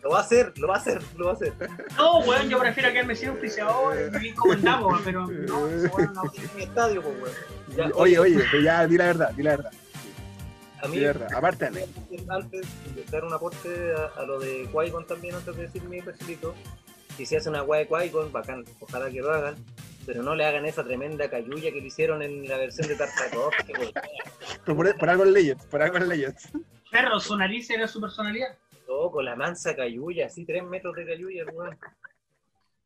[0.03, 1.53] Lo va a hacer, lo va a hacer, lo va a hacer.
[1.97, 6.13] No, weón, yo prefiero quedarme sin oficiador y vivir como en Dapo, pero no, weón
[6.13, 6.23] no.
[6.55, 7.89] Mi estadio, pues, weón.
[7.89, 9.71] Ya, Oye, oye, pero ya, di la verdad, di la verdad.
[10.83, 11.03] a mí.
[11.35, 11.65] Aparte,
[12.29, 15.99] antes de dar un aporte a, a lo de Qui-Gon también, antes de decir mi
[16.01, 16.53] refrito,
[17.17, 19.55] si se hace una guay de Qui-Gon, bacán, ojalá que lo hagan,
[20.05, 23.73] pero no le hagan esa tremenda cayuya que le hicieron en la versión de Tartakovsky,
[24.67, 26.49] por, por algo en Legends, por algo en Legends.
[26.95, 28.57] Perro, su nariz era su personalidad.
[28.87, 31.77] Loco, la mansa cayuya, así tres metros de cayuya, weón.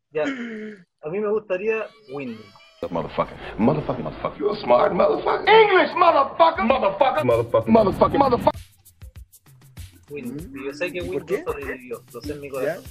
[0.10, 2.42] Ya, a mí me gustaría Windu.
[2.90, 3.38] Motherfucker.
[3.60, 4.40] Motherfucker, motherfucker.
[4.40, 5.48] You're a smart motherfucker.
[5.48, 6.64] English, motherfucker.
[6.64, 7.24] Motherfucker.
[7.24, 7.70] Motherfucker.
[7.72, 8.18] Motherfucker.
[8.18, 8.62] Motherfucker.
[10.10, 10.58] Windu.
[10.60, 11.44] Y yo sé que ¿Y por Windu qué?
[11.44, 12.84] sobrevivió, lo sé en mi corazón.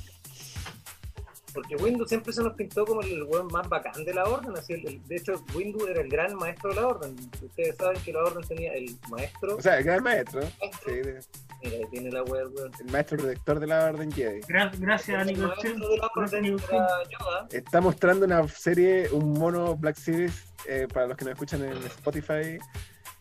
[1.60, 4.56] Porque Windu siempre se nos pintó como el weón más bacán de la orden.
[4.56, 7.16] Así el- el- de hecho, Windu era el gran maestro de la orden.
[7.42, 9.56] Ustedes saben que la orden tenía el maestro.
[9.56, 10.40] O sea, el gran maestro.
[10.42, 11.20] Sí, de-
[11.60, 12.70] Mira, ahí tiene la wea, weón.
[12.78, 14.40] el maestro protector de la Orden Jedi.
[14.42, 15.70] Gra- gracias, Nico maestro.
[17.50, 21.76] Está mostrando una serie, un mono Black Series, eh, para los que nos escuchan en
[21.78, 22.58] Spotify.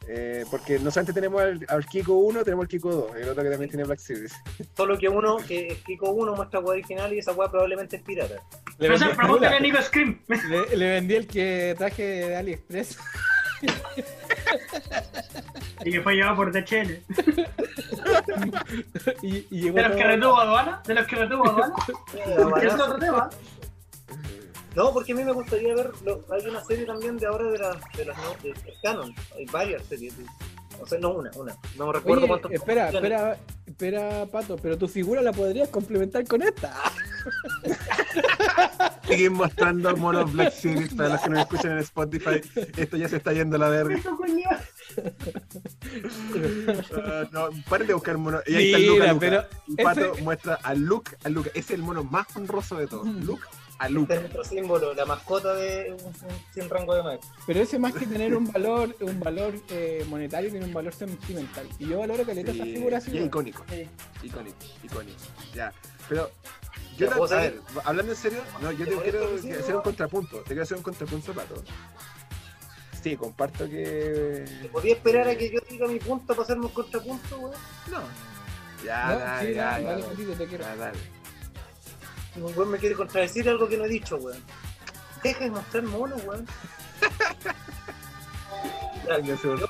[0.07, 3.43] Eh, porque no solamente tenemos al, al Kiko 1, tenemos al Kiko 2, el otro
[3.43, 4.33] que también tiene Black Series.
[4.75, 8.01] Solo que uno, que el Kiko 1 muestra wea original y esa wea probablemente es
[8.03, 8.35] pirata.
[8.79, 10.19] Le Pero vendí, pregúntale a Nico Scream.
[10.49, 12.97] le, le vendí el que traje de AliExpress.
[15.85, 17.01] Y que fue llevado por DHL.
[19.21, 20.81] y, y llegó De los que todo- retuvo aduana.
[20.85, 21.73] De los que retuvo aduana.
[22.61, 23.29] Que es otro tema.
[24.77, 27.57] No, porque a mí me gustaría ver, lo- hay una serie también de ahora de,
[27.57, 30.25] las de las no- de, de canon, hay varias series, de-
[30.79, 32.51] o sea, no una, una, no me recuerdo Oye, cuántas.
[32.51, 36.75] espera, espera, espera, Pato, pero tu figura la podrías complementar con esta.
[39.07, 42.41] Siguen mostrando monos Black Series para los que nos escuchan en Spotify.
[42.77, 43.99] Esto ya se está yendo a la verga.
[46.95, 48.41] Ah, no, paren de buscar monos.
[48.47, 49.19] Y ahí está Luca, Luca.
[49.19, 51.49] pero Y Pato ese- muestra a Luke, a Luca.
[51.53, 53.07] Es el mono más honroso de todos.
[53.07, 53.43] Luke
[53.79, 56.13] a Este es nuestro símbolo, la mascota de un,
[56.53, 57.29] sin rango de maestro.
[57.45, 61.67] Pero ese más que tener un valor, un valor eh, monetario, tiene un valor sentimental.
[61.79, 63.11] Y yo valoro caleta esa Sí, figura así.
[63.11, 63.27] y es weón.
[63.27, 63.65] icónico.
[63.69, 63.87] Sí.
[64.23, 65.19] Icónico, icónico.
[65.53, 65.71] Ya.
[66.09, 66.31] Pero
[66.97, 69.53] yo Ya, ta- ¿puedo a ver, hablando en serio, no, yo te ¿Te quiero que
[69.53, 70.37] hacer un contrapunto.
[70.39, 71.63] Te quiero hacer un contrapunto, Pato.
[73.03, 74.43] Sí, comparto que.
[74.71, 77.53] ¿Podía esperar a que yo diga mi punto para hacerme un contrapunto, weón?
[77.91, 78.01] No.
[78.83, 80.35] Ya, No, dale, sí, ya, dale, ya, dale, dale.
[80.35, 80.63] Te quiero.
[80.63, 80.97] Ya, dale.
[82.37, 84.41] Un weón me quiere contradecir algo que no he dicho, weón.
[85.23, 86.45] Deja de mostrar mono, weón.
[89.57, 89.67] Yo-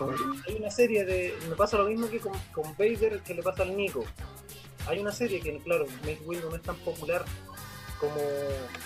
[0.48, 1.38] hay una serie de.
[1.50, 4.04] Me pasa lo mismo que con, con Vader que le pasa al Nico.
[4.88, 7.24] Hay una serie que, claro, Mace Windu no es tan popular
[8.00, 8.16] como,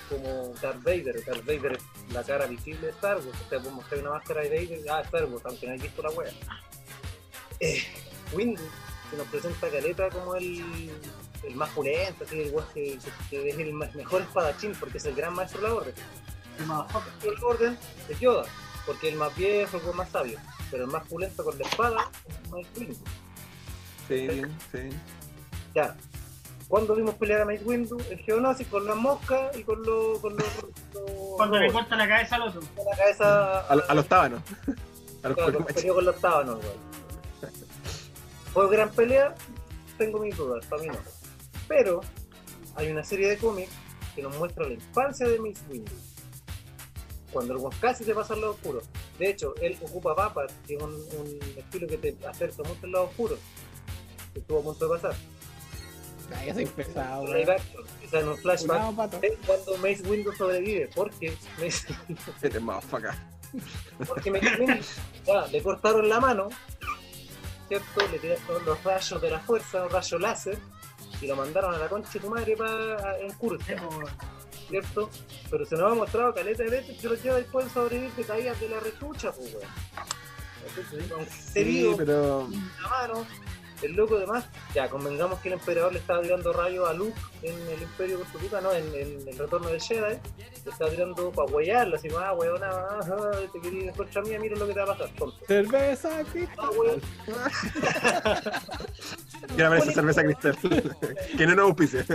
[0.09, 1.23] como Darth Vader.
[1.25, 3.37] Darth Vader es la cara visible de Star Wars.
[3.45, 6.01] O sea, vos mostrar una máscara de Vader, ah, Star Wars, aunque no hayas visto
[6.01, 6.31] la wea.
[7.59, 7.83] Eh,
[8.33, 8.61] Windu
[9.09, 10.89] que nos presenta a Caleta como el,
[11.43, 15.15] el más pulento, así, el que, que es el más- mejor espadachín, porque es el
[15.15, 15.93] gran maestro de la orden.
[16.59, 17.29] El motherfucker.
[17.33, 17.77] El orden
[18.09, 18.45] es Yoda,
[18.85, 20.39] porque es el más viejo, el más sabio,
[20.69, 22.95] pero el más pulento con la espada es Mace Windu.
[24.07, 24.89] Sí, sí.
[25.73, 25.95] Ya.
[26.67, 30.19] Cuando vimos pelear a Mace Windu, el Geonosis con las moscas y con los.
[30.19, 30.45] Con los,
[30.93, 32.61] los- Cuando le corta la cabeza al otro.
[32.75, 33.59] con la cabeza.
[33.61, 34.41] A, a los tábanos.
[35.23, 37.51] A los Claro, peleó con los tábanos, weón.
[38.53, 39.33] Fue gran pelea,
[39.97, 40.95] tengo mis dudas, para mí no.
[41.71, 42.01] Pero
[42.75, 43.71] hay una serie de cómics
[44.13, 45.91] que nos muestra la infancia de Mace Windu.
[47.31, 48.81] Cuando el casi se pasa al lado oscuro.
[49.17, 52.91] De hecho, él ocupa papas, que es un, un estilo que te acerca mucho al
[52.91, 53.37] lado oscuro.
[54.33, 55.15] Que estuvo a punto de pasar.
[56.35, 57.49] Ay, ya soy pesado, Live weón.
[57.51, 58.95] action, o sea, en un flashback.
[58.95, 61.87] Cuidado, es cuando Mace Windu sobrevive, porque Mace,
[62.41, 63.11] Este motherfucker.
[64.07, 64.83] porque Mace Windu
[65.25, 66.49] ya, le cortaron la mano,
[67.69, 68.07] ¿cierto?
[68.11, 70.57] Le tiraron los rayos de la fuerza, un rayo láser,
[71.19, 73.75] y lo mandaron a la concha de tu madre para en Kurska,
[74.69, 75.09] ¿cierto?
[75.49, 78.59] Pero se nos ha mostrado caleta de veces que los Jedi pueden sobrevivir de caídas
[78.59, 81.27] de la rechucha, pues, weón.
[81.29, 82.47] Sí, pero.
[82.81, 83.25] la mano.
[83.81, 87.55] El loco además, ya convengamos que el emperador le estaba tirando rayos a Luke en
[87.69, 90.17] el Imperio Contra no, en, en el retorno del Jedi,
[90.65, 94.21] le estaba tirando para huellarlo, así, ah, weón, ah, ah, te quería ir en contra
[94.21, 95.45] mía, mira lo que te va a pasar, tonto.
[95.47, 96.61] Cerveza, Cristo.
[96.61, 97.01] Ah, weón,
[99.55, 100.57] Que aparece cerveza cristal.
[101.37, 102.05] que no nos auspice.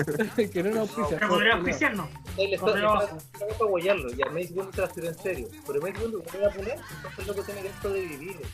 [0.53, 1.19] que no nos pisa.
[1.19, 2.09] Que podría auspiciarnos.
[2.37, 3.19] él le Por está
[3.59, 5.49] para huellarlo, y a Mace Windu se las tiró en serio.
[5.67, 8.37] Pero Mace Windu, como era pulento, entonces el loco tiene que sobrevivir.
[8.41, 8.47] Yo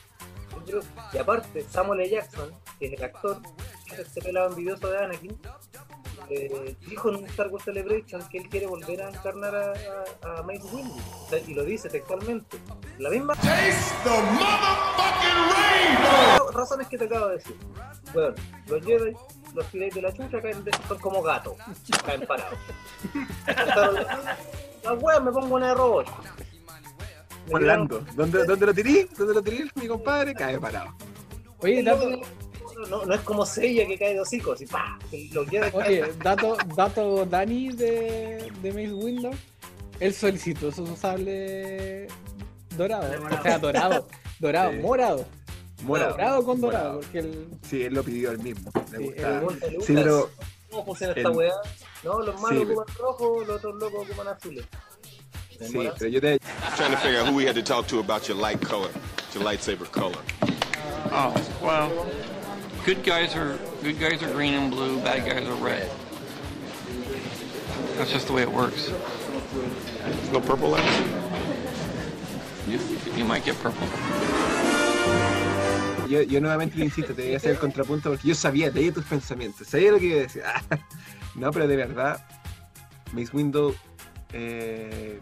[1.12, 2.10] Y aparte, Samuel L.
[2.10, 3.38] Jackson, que es el actor,
[3.98, 5.38] este pelado envidioso de Anakin,
[6.30, 10.38] eh, dijo en un Star Wars Celebration que él quiere volver a encarnar a, a,
[10.38, 10.96] a Mace Windu.
[10.96, 12.58] O sea, y lo dice textualmente.
[12.98, 13.34] La misma
[16.52, 17.56] razones que te acabo de decir.
[18.12, 18.34] Bueno,
[18.66, 19.12] los Jedi,
[19.54, 21.56] los tiráis de la chucha, caen de, son como gatos,
[22.04, 22.58] caen parados.
[24.84, 26.06] La wea me pongo robot.
[26.38, 26.51] Me
[27.50, 28.04] Orlando.
[28.14, 29.08] ¿Dónde, ¿Dónde lo tiré?
[29.16, 30.34] ¿Dónde lo tiré, mi compadre?
[30.34, 30.94] Cae parado.
[31.58, 34.98] Oye, dato, No, no, no es como Seiya que cae de hocico, así pa.
[35.32, 39.30] Los Jedi oye, dato, dato Dani de, de Mace Windu.
[40.00, 42.08] Él solicitó su sable
[42.76, 43.12] dorado.
[43.38, 44.08] O sea, dorado.
[44.40, 44.78] Dorado, Sí.
[44.78, 45.24] morado.
[45.84, 46.10] Morado.
[46.12, 46.84] Dorado con dorado.
[46.94, 47.00] Morado.
[47.00, 48.70] Porque el, Sí, él lo pidió él mismo.
[48.90, 49.40] Le Sí, gustaba.
[49.40, 50.30] Lucas, Sí, pero
[50.70, 51.52] ¿Cómo funciona esta el- weá?
[52.02, 54.64] No, los malos Sí, pero- ocupan rojo, los otros locos ocupan azules.
[55.62, 56.38] Sí, pero yo te
[56.76, 58.90] Trying to figure out who we had to talk to about your light color,
[59.34, 60.18] your lightsaber color.
[61.10, 62.06] Oh, well,
[62.84, 65.90] good guys are good guys are green and blue, bad guys are red.
[67.96, 68.90] That's just the way it works.
[70.04, 70.88] There's no purple left.
[72.66, 72.78] You,
[73.16, 73.86] you might get purple.
[76.12, 78.92] yo, yo nuevamente te insisto, te voy a hacer el contrapunto porque yo sabía, leía
[78.92, 80.42] tus pensamientos, sabía lo que iba a decir.
[81.34, 82.24] no, pero de verdad,
[83.12, 83.74] Mace Window,
[84.32, 85.18] eh,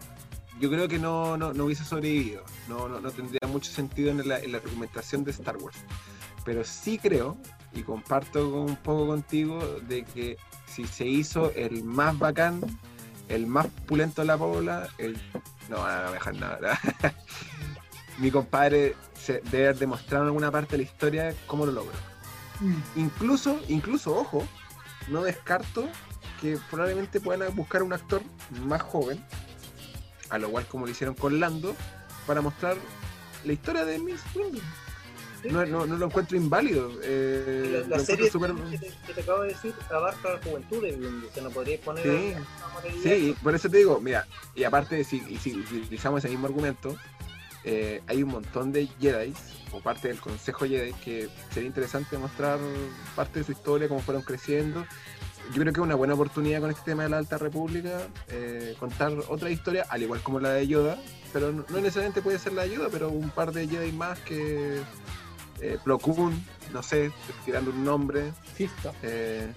[0.61, 2.43] yo creo que no, no, no hubiese sobrevivido.
[2.69, 5.77] No, no, no tendría mucho sentido en la, en la argumentación de Star Wars.
[6.45, 7.35] Pero sí creo,
[7.73, 10.37] y comparto un poco contigo, de que
[10.67, 12.61] si se hizo el más bacán,
[13.27, 15.19] el más pulento de la pobla, el...
[15.67, 16.79] no, voy a dejar nada.
[18.19, 21.91] Mi compadre se debe haber demostrado en alguna parte de la historia cómo lo logró.
[22.95, 24.47] Incluso, incluso, ojo,
[25.07, 25.87] no descarto
[26.39, 28.21] que probablemente puedan buscar un actor
[28.65, 29.25] más joven,
[30.31, 31.75] a lo cual como lo hicieron con Lando,
[32.25, 32.77] para mostrar
[33.43, 34.59] la historia de Miss Windu.
[35.49, 36.91] No, no, no lo encuentro inválido.
[37.03, 40.91] eh, La, serie súper- que, te, que te acabo de decir abarca la juventud de
[40.93, 42.33] Windu, se nos podría poner Sí.
[42.33, 46.29] a- Sí, y por eso te digo, mira, y aparte, si, y si utilizamos ese
[46.29, 46.95] mismo argumento,
[47.63, 49.33] eh, hay un montón de Jedi,
[49.71, 52.59] o parte del Consejo Jedi, que sería interesante mostrar
[53.15, 54.85] parte de su historia, cómo fueron creciendo.
[55.49, 58.75] Yo creo que es una buena oportunidad con este tema de la Alta República, eh,
[58.79, 60.97] contar otra historia, al igual como la de Yoda,
[61.33, 64.17] pero no, no necesariamente puede ser la de Yoda, pero un par de Jedi más
[64.19, 64.81] que
[65.59, 67.11] eh, Plo Koon, no sé,
[67.43, 68.93] tirando un nombre, Fisto.
[69.03, 69.51] eh,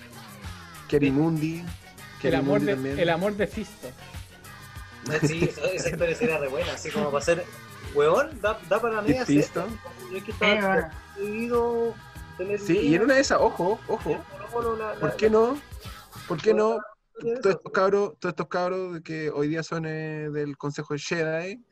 [0.88, 1.62] Kerimundi,
[2.22, 2.98] El amor, de, también.
[2.98, 3.88] el amor de Fisto.
[5.26, 7.44] Sí, esa, historia sería re buena, así como para ser,
[7.94, 9.36] weón, da, da para mí ¿Qué hacer.
[9.36, 9.64] visto?
[10.10, 10.90] Yo es que estaba ahora.
[11.14, 11.94] prohibido
[12.36, 14.18] tener Sí, y en una de esas, ojo, ojo,
[14.54, 15.58] Colo-Colo, la- la- ¿por qué no?
[16.28, 16.78] ¿Por qué no?
[17.42, 21.62] Todos estos cabros, todos estos cabros que hoy día son eh, del Consejo de Jedi,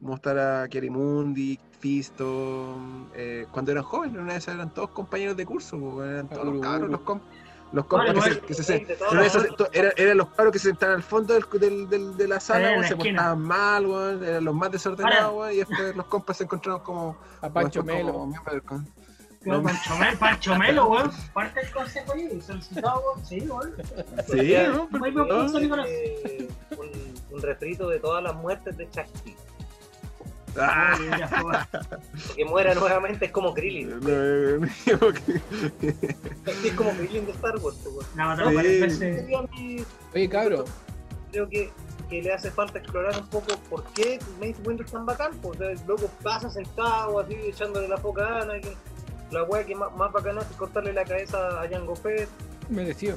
[0.00, 2.76] mostrar a Kerimundi, Fisto,
[3.14, 6.60] eh, cuando eran jóvenes, en una esas eran todos compañeros de curso, eran todos los
[6.62, 7.28] cabros, los compas.
[7.72, 8.86] Los compas que se, que se-
[9.72, 12.76] eran, eran los cabros que se sentaban al fondo del, del- del- de la sala,
[12.76, 13.16] la se esquina.
[13.22, 17.18] portaban mal, weón, eran los más desordenados, weón, y después los compas se encontraron como,
[17.42, 17.92] A Pancho como
[18.32, 18.84] después como
[19.50, 19.62] Melo.
[19.62, 21.10] miembros del con- Pero Pancho Melo, Pancho Melo, weón.
[21.32, 23.24] Parte del consejo ahí, solicitado, weón.
[23.26, 23.74] Sí, weón.
[24.30, 24.88] Sí, Ya, ¿no?
[25.60, 25.86] Nicolás.
[25.88, 29.34] eh, un, un refrito de todas las muertes de Chasqui.
[30.58, 30.96] Ah,
[31.44, 31.56] weón.
[32.36, 33.90] Que muera nuevamente es como Krillin.
[34.00, 34.08] no,
[34.58, 34.66] no,
[36.64, 39.48] Es como Krillin de Star Wars, pues, weón.
[39.56, 39.84] Sí.
[40.14, 40.64] Oye, cabro,
[41.30, 41.70] creo que,
[42.08, 45.32] que le hace falta explorar un poco por qué Mace Windu es tan bacán.
[45.42, 48.72] Pues, o sea, el loco pasa sentado así, echándole la foca a Anakin.
[49.30, 52.28] La wea que más, más bacana es cortarle la cabeza a Jango Fett.
[52.68, 53.16] merecido.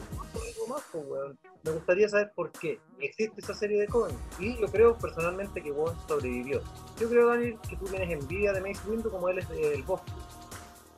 [0.67, 1.37] más, pues, weón.
[1.63, 4.15] Me gustaría saber por qué existe esa serie de Cohen.
[4.39, 6.61] Y yo creo personalmente que Wong sobrevivió.
[6.99, 10.11] Yo creo, Daniel, que tú tienes envidia de Mace Windu como él es del bosque.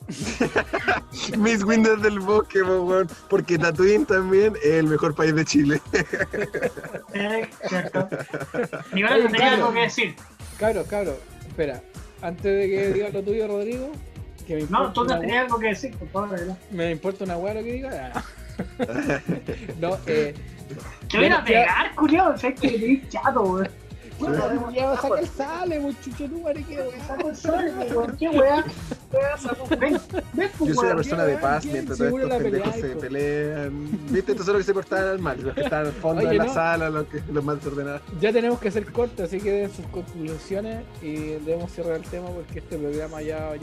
[1.38, 3.08] Miss Windows del bosque, po, weón.
[3.28, 5.80] Porque Tatooine también es el mejor país de Chile.
[7.14, 8.08] Eh, cierto.
[8.10, 10.16] ¿no tenía algo que decir?
[10.58, 11.14] Cabro, cabro,
[11.46, 11.82] espera.
[12.22, 13.92] Antes de que digas lo tuyo, Rodrigo,
[14.52, 16.62] que me importa, No, tú no tenías algo que decir, por favor, adelante.
[16.70, 18.24] me importa una hueá lo que diga.
[19.80, 20.34] No, eh.
[21.10, 23.68] Te voy a pegar, culiao, sabes que eres chato, weón.
[24.72, 26.84] Ya saca el sale, muchacho, tú, mariquero.
[27.06, 28.64] Saco el sol, weón, qué weá.
[29.78, 30.00] Ven,
[30.32, 33.00] ven, pues, Yo soy una persona de paz ¿quién mientras todos estos pendejos se hijo?
[33.00, 33.88] pelean.
[34.10, 34.32] ¿Viste?
[34.32, 36.48] Estos son los que se portaban al mal, los que están al fondo de la
[36.48, 38.00] sala, los, que, los más desordenados.
[38.20, 42.28] Ya tenemos que hacer corto, así que den sus conclusiones y debemos cerrar el tema
[42.28, 43.56] porque este programa ya va a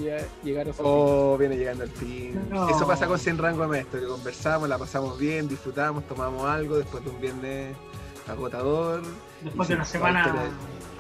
[0.44, 2.40] llegar a su Oh, viene llegando al fin.
[2.70, 7.04] Eso pasa con Sin Rango Maestro, que conversamos, la pasamos bien, disfrutamos, tomamos algo después
[7.04, 7.76] de un viernes
[8.28, 9.02] agotador.
[9.44, 10.36] Después de una sí, semana.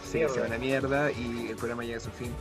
[0.09, 2.33] Sí, semana mierda y el programa llega a su fin.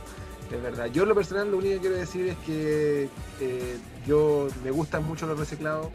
[0.51, 0.87] Es verdad.
[0.87, 3.77] Yo lo personal lo único que quiero decir es que eh,
[4.07, 5.89] yo me gustan mucho los reciclados,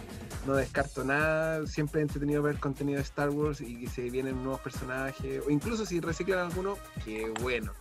[0.46, 4.42] no descarto nada, siempre he entretenido ver contenido de Star Wars y que se vienen
[4.44, 7.72] nuevos personajes, o incluso si reciclan alguno, que bueno,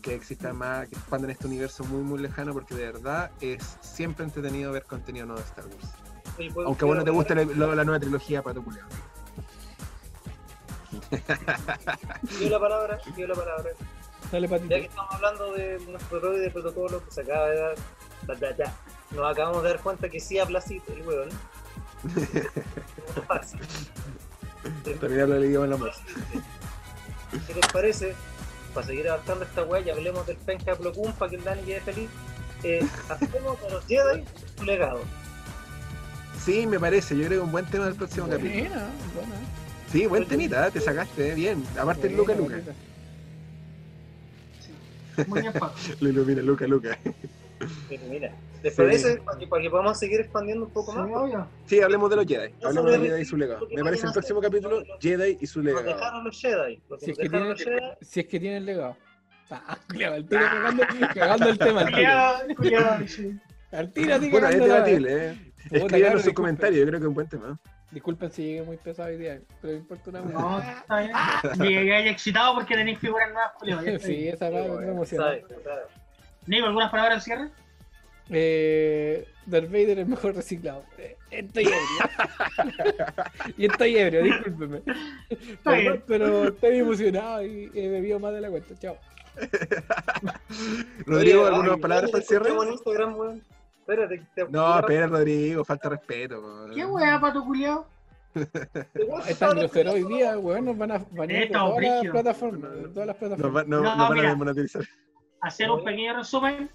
[0.00, 4.24] que exista más, que expanden este universo muy muy lejano, porque de verdad es siempre
[4.24, 5.92] entretenido ver contenido nuevo de Star Wars.
[6.38, 8.86] Oye, ¿puedo- Aunque a vos no te guste la, la- la nueva trilogía, Pato Culeo.
[12.38, 13.70] Dio la palabra, dio la palabra.
[14.30, 14.70] Dale, patito.
[14.70, 17.74] Ya que estamos hablando de nuestro rol de protocolo que se acaba de dar,
[19.10, 21.28] nos acabamos de dar cuenta que sí habla así el weón.
[23.16, 23.60] No fácil.
[24.64, 26.00] Idioma en la muerte.
[27.46, 28.14] ¿Qué les parece?
[28.74, 31.80] Para seguir avanzando esta weá y hablemos del penca Plocum para que el Dani quede
[31.80, 32.10] feliz.
[32.62, 34.24] Eh, hacemos a los Jedi
[34.56, 35.00] su legado.
[36.44, 38.70] Sí, me parece, yo creo que un buen tema del próximo capítulo.
[38.70, 38.90] Buena.
[39.92, 41.62] Sí, buen temita, te sacaste eh, bien.
[41.78, 42.56] Aparte el Luca Luca.
[45.26, 45.52] Muy bien.
[46.00, 46.98] Lo ilumina Luca Luca.
[48.08, 48.32] Mira,
[48.62, 48.76] ¿les Sí.
[48.82, 49.16] parece?
[49.18, 51.10] Para que, para que podamos seguir expandiendo un poco Sí, más.
[51.12, 51.46] obvio.
[51.66, 52.52] Sí, hablemos de los Jedi.
[52.62, 53.68] No Hablemos de los Jedi y su legado.
[53.74, 55.84] Me parece el próximo capítulo Jedi y su Nos legado.
[55.86, 56.82] dejaron los Jedi.
[56.98, 57.96] Si es que dejaron tienen, los Jedi.
[58.00, 58.96] si es que tienen legado.
[59.50, 60.82] Ah, culiao, al tiro cagando,
[61.14, 61.86] cagando el tema.
[63.06, 63.38] Sí.
[63.70, 65.52] al tiro Bueno, es debatible, ¿eh?
[65.70, 67.58] Escriban en sus comentarios, yo creo que es un buen tema.
[67.92, 71.12] Disculpen si llegué muy pesado hoy día, pero me importa una No, está bien.
[71.60, 73.52] Llegué ahí excitado porque tenéis figuras nuevas,
[73.86, 75.34] está Sí, esa va me emociona.
[76.46, 77.50] Nico, ¿algunas palabras al cierre?
[78.30, 80.84] Eh, Darth Vader es mejor reciclado.
[80.96, 82.84] Eh, Estoy ebrio.
[83.58, 84.82] y estoy ebrio, discúlpeme.
[85.64, 86.04] Pero, bien.
[86.06, 88.74] pero estoy emocionado y he bebido más de la cuenta.
[88.78, 88.96] Chao.
[91.06, 92.50] Rodrigo, ¿algunas palabras para el cierre?
[92.50, 93.42] Instagram, weón.
[93.82, 96.40] Espérate, te- No, espera, Rodrigo, falta respeto.
[96.40, 96.72] po.
[96.74, 97.86] ¿Qué weá, pato culiao?
[99.26, 100.64] Es tan grosero hoy día, weón.
[100.64, 102.70] Nos van a banear todas las plataformas.
[102.94, 103.66] Todas las plataformas.
[103.66, 104.26] no- No, nos van mira.
[104.28, 104.82] a desmonetizar.
[105.40, 106.70] hacer un pequeño resumen.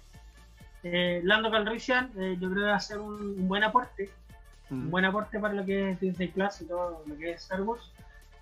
[0.84, 4.10] Eh, Lando Calrissian, eh, yo creo que va a ser un, un buen aporte,
[4.70, 4.90] un Mm.
[4.90, 7.90] buen aporte para lo que es Disney Plus y todo lo que es Star Wars.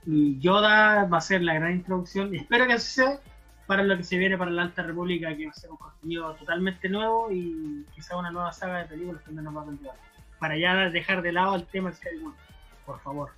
[0.05, 3.19] Y Yoda va a ser la gran introducción, y espero que así sea,
[3.67, 6.35] para lo que se viene para la Alta República, que va a ser un contenido
[6.35, 9.95] totalmente nuevo y quizá una nueva saga de películas que nos va a contar.
[10.39, 12.41] Para ya dejar de lado el tema de Skywalker,
[12.85, 13.31] por favor.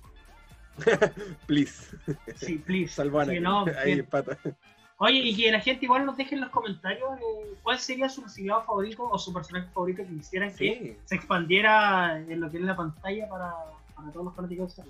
[1.47, 1.95] Please.
[2.35, 2.93] Sí, please.
[2.93, 3.33] Salvana.
[3.33, 4.37] Sí, no, Ahí, pata.
[4.97, 8.21] Oye, y que la gente igual nos deje en los comentarios eh, cuál sería su
[8.21, 12.63] reciclado favorito o su personaje favorito que quisieran que se expandiera en lo que es
[12.63, 13.53] la pantalla para,
[13.95, 14.83] para todos los fanáticos de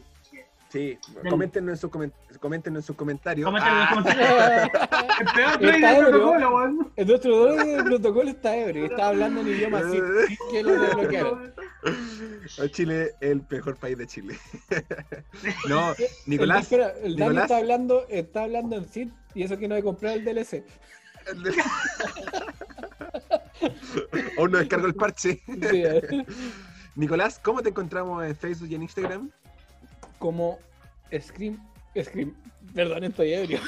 [0.70, 0.98] sí.
[1.30, 3.46] Coméntenos en sus comen- coméntenos en sus comentarios.
[3.46, 5.10] Comenten en los Ah, comentarios.
[5.20, 6.94] El peor del protocolo, weón.
[6.96, 7.56] El nuestro
[7.86, 8.86] protocolo está ebrio.
[8.86, 10.00] Está hablando en idioma así.
[10.52, 11.54] que lo desbloquearon.
[12.72, 14.38] Chile, el mejor país de Chile.
[15.70, 15.94] no,
[16.26, 16.58] Nicolás.
[16.72, 17.44] El, espera, el Dani Nicolás.
[17.44, 20.64] está hablando, está hablando en Sid y eso que no he comprado el DLC.
[24.38, 25.42] Aún no descargo el parche.
[25.46, 26.26] Sí, eh.
[26.96, 29.32] Nicolás, ¿cómo te encontramos en Facebook y en Instagram?
[30.20, 30.60] Como
[31.20, 31.58] Scream.
[32.02, 32.36] Scream.
[32.74, 33.60] Perdón, estoy ebrio.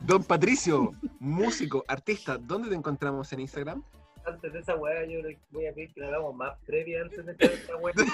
[0.00, 3.82] Don Patricio, músico, artista, ¿dónde te encontramos en Instagram?
[4.24, 7.24] Antes de esa weá, yo le voy a pedir que le hagamos más previa antes
[7.24, 7.94] de esta weá.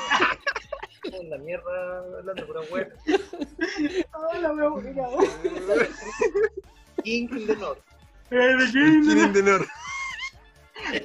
[1.05, 2.89] En la mierda, hablando pura weá.
[4.15, 4.85] Hola, me voy
[7.03, 7.83] King in the North.
[8.31, 9.69] King in the North.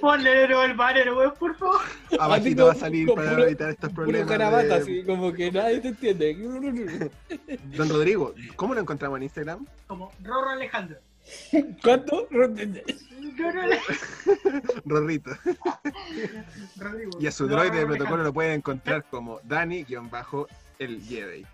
[0.01, 1.81] Ponle de nuevo el banner, weón, por favor.
[2.19, 4.27] Abajito va a salir para puro- evitar estos problemas.
[4.29, 6.33] carabata, de- así como que nadie te entiende.
[7.77, 9.65] Don Rodrigo, ¿cómo lo encontramos en Instagram?
[9.87, 10.97] Como Rorro Alejandro.
[11.83, 12.27] ¿Cuánto?
[14.85, 15.31] Rorrito.
[17.19, 21.45] Y a su Rorro droid de protocolo lo pueden encontrar como Dani-el Jedi.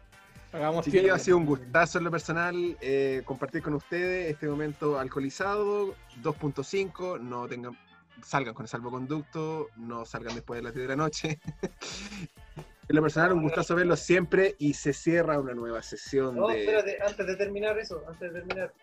[0.51, 1.13] Hagamos tiempo.
[1.13, 7.19] ha sido un gustazo en lo personal eh, compartir con ustedes este momento alcoholizado, 2.5,
[7.19, 7.75] no tengan,
[8.23, 11.39] salgan con salvoconducto, no salgan después de las 10 de la noche.
[12.87, 16.61] en lo personal, un gustazo verlos siempre y se cierra una nueva sesión No, de...
[16.61, 18.73] espérate, antes de terminar eso, antes de terminar.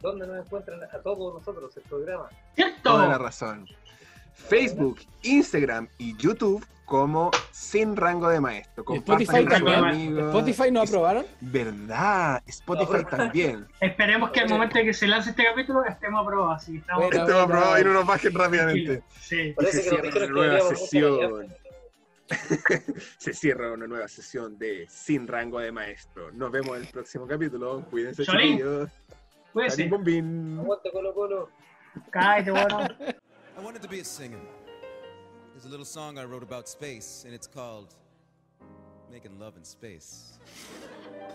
[0.00, 2.28] ¿Dónde nos encuentran a todos nosotros el programa?
[2.82, 3.66] Toda la razón.
[4.34, 8.84] Facebook, Instagram y YouTube como Sin Rango de Maestro.
[8.86, 9.84] Spotify también.
[9.84, 10.24] amigos.
[10.26, 11.24] Spotify no aprobaron.
[11.40, 12.42] ¿Verdad?
[12.46, 13.66] Spotify también.
[13.80, 16.62] Esperemos que al momento de que se lance este capítulo estemos aprobados.
[16.62, 19.02] Así, estamos Bueno, Esto va aprobado y no nos bajen rápidamente.
[19.18, 19.54] Sí.
[19.56, 21.54] Parece se que cierra una nueva sesión.
[23.18, 26.30] se cierra una nueva sesión de Sin Rango de Maestro.
[26.32, 27.86] Nos vemos en el próximo capítulo.
[27.90, 28.58] Cuídense, Cholín.
[28.58, 28.90] chiquillos.
[29.88, 30.58] Bombín.
[30.60, 31.48] Aguante Colo Colo.
[32.10, 32.86] Cállate, bueno.
[33.54, 34.40] I wanted to be a singer.
[35.52, 37.94] There's a little song I wrote about space, and it's called
[39.10, 40.38] Making Love in Space.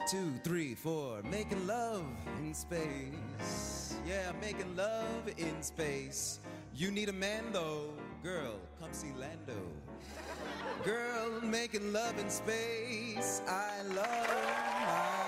[0.09, 2.05] Two, three, four, making love
[2.39, 3.99] in space.
[4.07, 6.39] Yeah, making love in space.
[6.73, 7.93] You need a man though,
[8.23, 9.61] girl, come see Lando.
[10.83, 13.43] Girl, making love in space.
[13.47, 14.27] I love
[14.87, 15.26] my